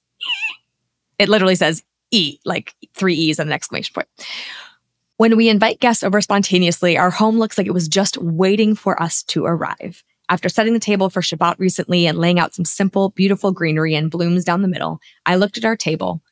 [1.18, 4.08] It literally says E, like three E's and an exclamation point.
[5.18, 9.00] When we invite guests over spontaneously, our home looks like it was just waiting for
[9.00, 10.02] us to arrive.
[10.28, 14.10] After setting the table for Shabbat recently and laying out some simple, beautiful greenery and
[14.10, 16.22] blooms down the middle, I looked at our table,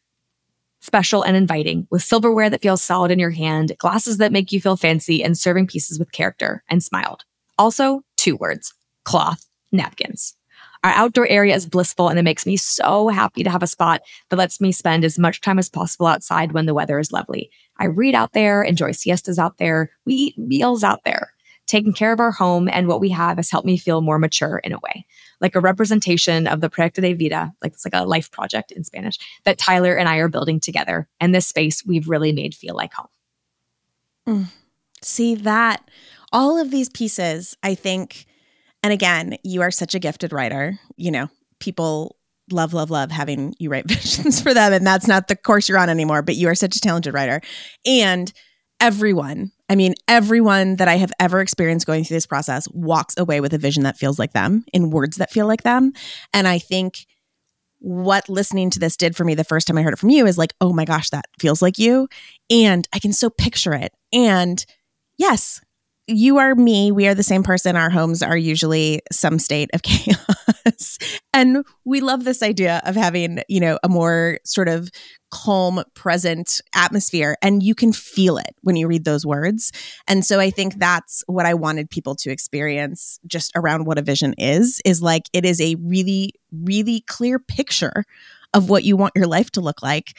[0.80, 4.60] special and inviting, with silverware that feels solid in your hand, glasses that make you
[4.60, 7.24] feel fancy, and serving pieces with character, and smiled.
[7.58, 8.72] Also, two words
[9.04, 10.36] cloth napkins.
[10.84, 14.02] Our outdoor area is blissful and it makes me so happy to have a spot
[14.28, 17.50] that lets me spend as much time as possible outside when the weather is lovely.
[17.78, 21.32] I read out there, enjoy siestas out there, we eat meals out there.
[21.66, 24.58] Taking care of our home and what we have has helped me feel more mature
[24.58, 25.06] in a way,
[25.40, 28.82] like a representation of the Proyecto de Vida, like it's like a life project in
[28.82, 31.08] Spanish, that Tyler and I are building together.
[31.20, 33.06] And this space we've really made feel like home.
[34.26, 34.46] Mm.
[35.00, 35.88] See that
[36.32, 38.26] all of these pieces, I think
[38.82, 40.78] and again, you are such a gifted writer.
[40.96, 41.28] You know,
[41.60, 42.16] people
[42.50, 44.72] love, love, love having you write visions for them.
[44.72, 47.40] And that's not the course you're on anymore, but you are such a talented writer.
[47.86, 48.32] And
[48.80, 53.40] everyone, I mean, everyone that I have ever experienced going through this process walks away
[53.40, 55.92] with a vision that feels like them in words that feel like them.
[56.34, 57.06] And I think
[57.78, 60.26] what listening to this did for me the first time I heard it from you
[60.26, 62.08] is like, oh my gosh, that feels like you.
[62.50, 63.92] And I can so picture it.
[64.12, 64.64] And
[65.16, 65.60] yes,
[66.06, 66.90] you are me.
[66.90, 67.76] We are the same person.
[67.76, 70.98] Our homes are usually some state of chaos.
[71.32, 74.90] and we love this idea of having, you know, a more sort of
[75.30, 77.36] calm, present atmosphere.
[77.40, 79.72] And you can feel it when you read those words.
[80.06, 84.02] And so I think that's what I wanted people to experience just around what a
[84.02, 88.04] vision is, is like it is a really, really clear picture
[88.52, 90.18] of what you want your life to look like.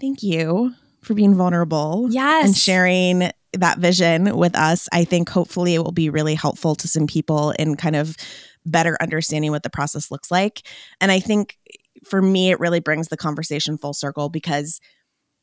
[0.00, 2.08] Thank you for being vulnerable.
[2.10, 2.46] Yes.
[2.46, 4.88] And sharing that vision with us.
[4.92, 8.16] I think hopefully it will be really helpful to some people in kind of
[8.66, 10.62] better understanding what the process looks like.
[11.00, 11.58] And I think
[12.04, 14.80] for me, it really brings the conversation full circle because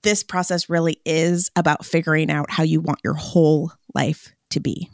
[0.03, 4.89] this process really is about figuring out how you want your whole life to be.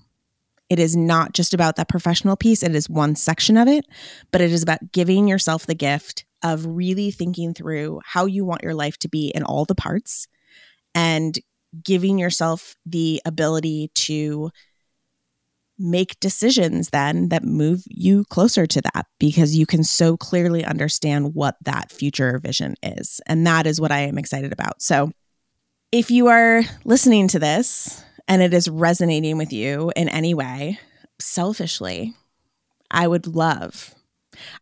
[0.69, 3.85] It is not just about that professional piece, it is one section of it,
[4.31, 8.63] but it is about giving yourself the gift of really thinking through how you want
[8.63, 10.27] your life to be in all the parts
[10.95, 11.37] and
[11.83, 14.51] giving yourself the ability to
[15.81, 21.33] make decisions then that move you closer to that because you can so clearly understand
[21.33, 23.19] what that future vision is.
[23.25, 24.81] And that is what I am excited about.
[24.81, 25.11] So,
[25.91, 30.79] if you are listening to this and it is resonating with you in any way,
[31.19, 32.13] selfishly,
[32.89, 33.93] I would love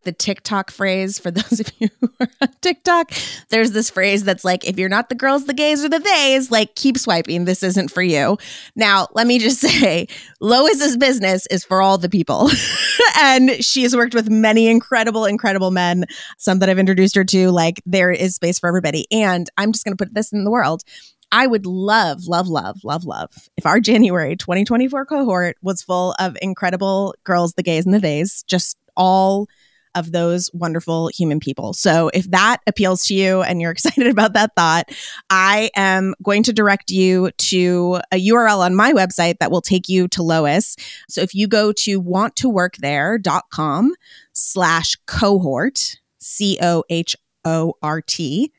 [0.04, 3.12] the TikTok phrase for those of you who are on TikTok.
[3.50, 6.52] There's this phrase that's like, if you're not the girls, the gays, or the theys,
[6.52, 7.46] like keep swiping.
[7.46, 8.38] This isn't for you.
[8.76, 10.08] Now, let me just say,
[10.40, 12.50] Lois's business is for all the people.
[13.20, 16.06] and she has worked with many incredible, incredible men,
[16.38, 17.52] some that I've introduced her to.
[17.52, 19.06] Like, there is space for everybody.
[19.12, 20.84] And I'm just going to put this in the world.
[21.32, 26.36] I would love, love, love, love, love if our January 2024 cohort was full of
[26.42, 29.48] incredible girls, the gays and the theys, just all
[29.96, 31.74] of those wonderful human people.
[31.74, 34.92] So if that appeals to you and you're excited about that thought,
[35.30, 39.90] I am going to direct you to a URL on my website that will take
[39.90, 40.76] you to Lois.
[41.08, 43.94] So if you go to wanttoworkthere.com
[44.34, 47.16] slash cohort, C O H
[47.46, 48.52] O R T,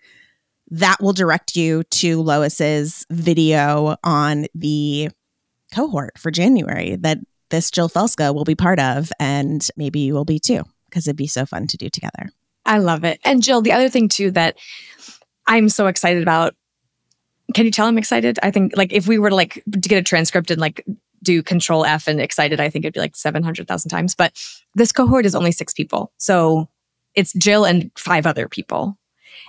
[0.70, 5.10] that will direct you to Lois's video on the
[5.74, 7.18] cohort for January that
[7.50, 11.16] this Jill Felska will be part of, and maybe you will be too, because it'd
[11.16, 12.30] be so fun to do together.
[12.66, 13.20] I love it.
[13.24, 14.56] And Jill, the other thing too that
[15.46, 16.54] I'm so excited about.
[17.54, 18.38] Can you tell I'm excited?
[18.42, 20.84] I think like if we were to like to get a transcript and like
[21.22, 24.14] do control F and excited, I think it'd be like 700,000 times.
[24.14, 24.32] But
[24.74, 26.12] this cohort is only six people.
[26.18, 26.68] So
[27.14, 28.96] it's Jill and five other people.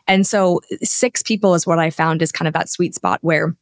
[0.08, 3.56] And so six people is what I found is kind of that sweet spot where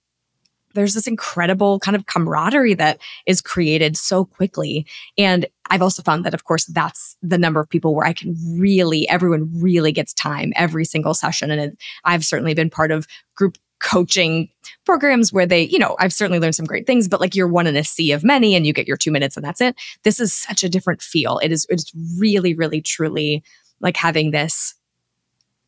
[0.73, 4.85] there's this incredible kind of camaraderie that is created so quickly.
[5.17, 8.35] And I've also found that, of course, that's the number of people where I can
[8.57, 11.51] really, everyone really gets time every single session.
[11.51, 14.49] And it, I've certainly been part of group coaching
[14.85, 17.67] programs where they, you know, I've certainly learned some great things, but like you're one
[17.67, 19.75] in a sea of many and you get your two minutes and that's it.
[20.03, 21.39] This is such a different feel.
[21.39, 23.43] It is, it's really, really, truly
[23.79, 24.75] like having this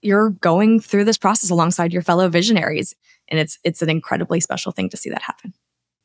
[0.01, 2.95] you're going through this process alongside your fellow visionaries
[3.31, 5.53] and it's it's an incredibly special thing to see that happen.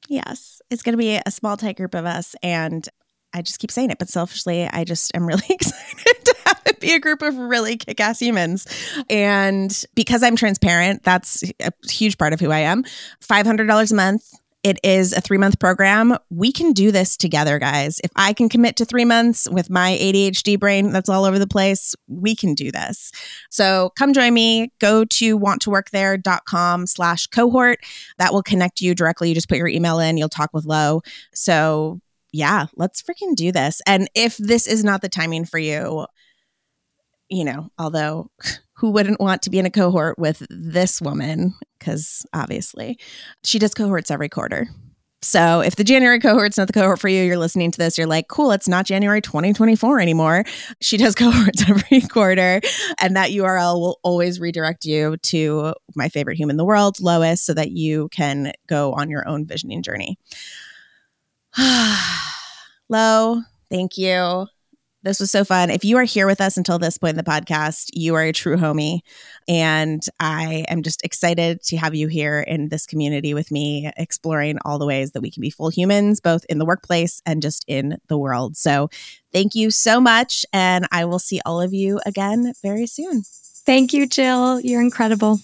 [0.08, 0.62] Yes.
[0.70, 2.88] It's going to be a small tight group of us and
[3.34, 6.78] i just keep saying it but selfishly i just am really excited to have it
[6.78, 8.66] be a group of really kick-ass humans.
[9.10, 12.84] And because i'm transparent that's a huge part of who i am.
[13.20, 14.32] $500 a month
[14.62, 16.16] it is a three month program.
[16.28, 18.00] We can do this together, guys.
[18.02, 21.46] If I can commit to three months with my ADHD brain that's all over the
[21.46, 23.12] place, we can do this.
[23.50, 24.72] So come join me.
[24.80, 27.78] Go to wanttoworkthere.com slash cohort.
[28.18, 29.28] That will connect you directly.
[29.28, 31.02] You just put your email in, you'll talk with Lo.
[31.32, 32.00] So
[32.32, 33.80] yeah, let's freaking do this.
[33.86, 36.06] And if this is not the timing for you,
[37.28, 38.30] you know, although
[38.76, 41.54] who wouldn't want to be in a cohort with this woman?
[41.78, 42.98] Because obviously
[43.44, 44.68] she does cohorts every quarter.
[45.22, 48.06] So if the January cohort's not the cohort for you, you're listening to this, you're
[48.06, 50.44] like, cool, it's not January 2024 anymore.
[50.80, 52.60] She does cohorts every quarter.
[53.00, 57.42] And that URL will always redirect you to my favorite human in the world, Lois,
[57.42, 60.18] so that you can go on your own visioning journey.
[62.88, 64.46] Lo, thank you.
[65.06, 65.70] This was so fun.
[65.70, 68.32] If you are here with us until this point in the podcast, you are a
[68.32, 69.02] true homie.
[69.46, 74.58] And I am just excited to have you here in this community with me, exploring
[74.64, 77.64] all the ways that we can be full humans, both in the workplace and just
[77.68, 78.56] in the world.
[78.56, 78.90] So
[79.32, 80.44] thank you so much.
[80.52, 83.22] And I will see all of you again very soon.
[83.64, 84.58] Thank you, Jill.
[84.58, 85.36] You're incredible.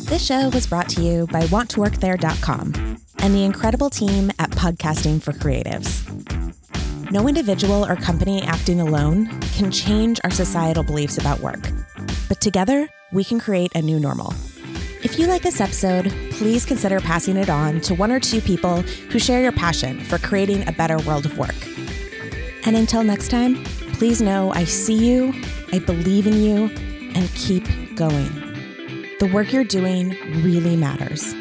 [0.00, 5.32] This show was brought to you by wanttoworkthere.com and the incredible team at Podcasting for
[5.32, 6.65] Creatives.
[7.12, 11.70] No individual or company acting alone can change our societal beliefs about work,
[12.28, 14.34] but together we can create a new normal.
[15.04, 18.82] If you like this episode, please consider passing it on to one or two people
[18.82, 21.54] who share your passion for creating a better world of work.
[22.66, 23.62] And until next time,
[23.94, 25.32] please know I see you,
[25.72, 26.70] I believe in you,
[27.14, 28.32] and keep going.
[29.20, 30.10] The work you're doing
[30.42, 31.34] really matters.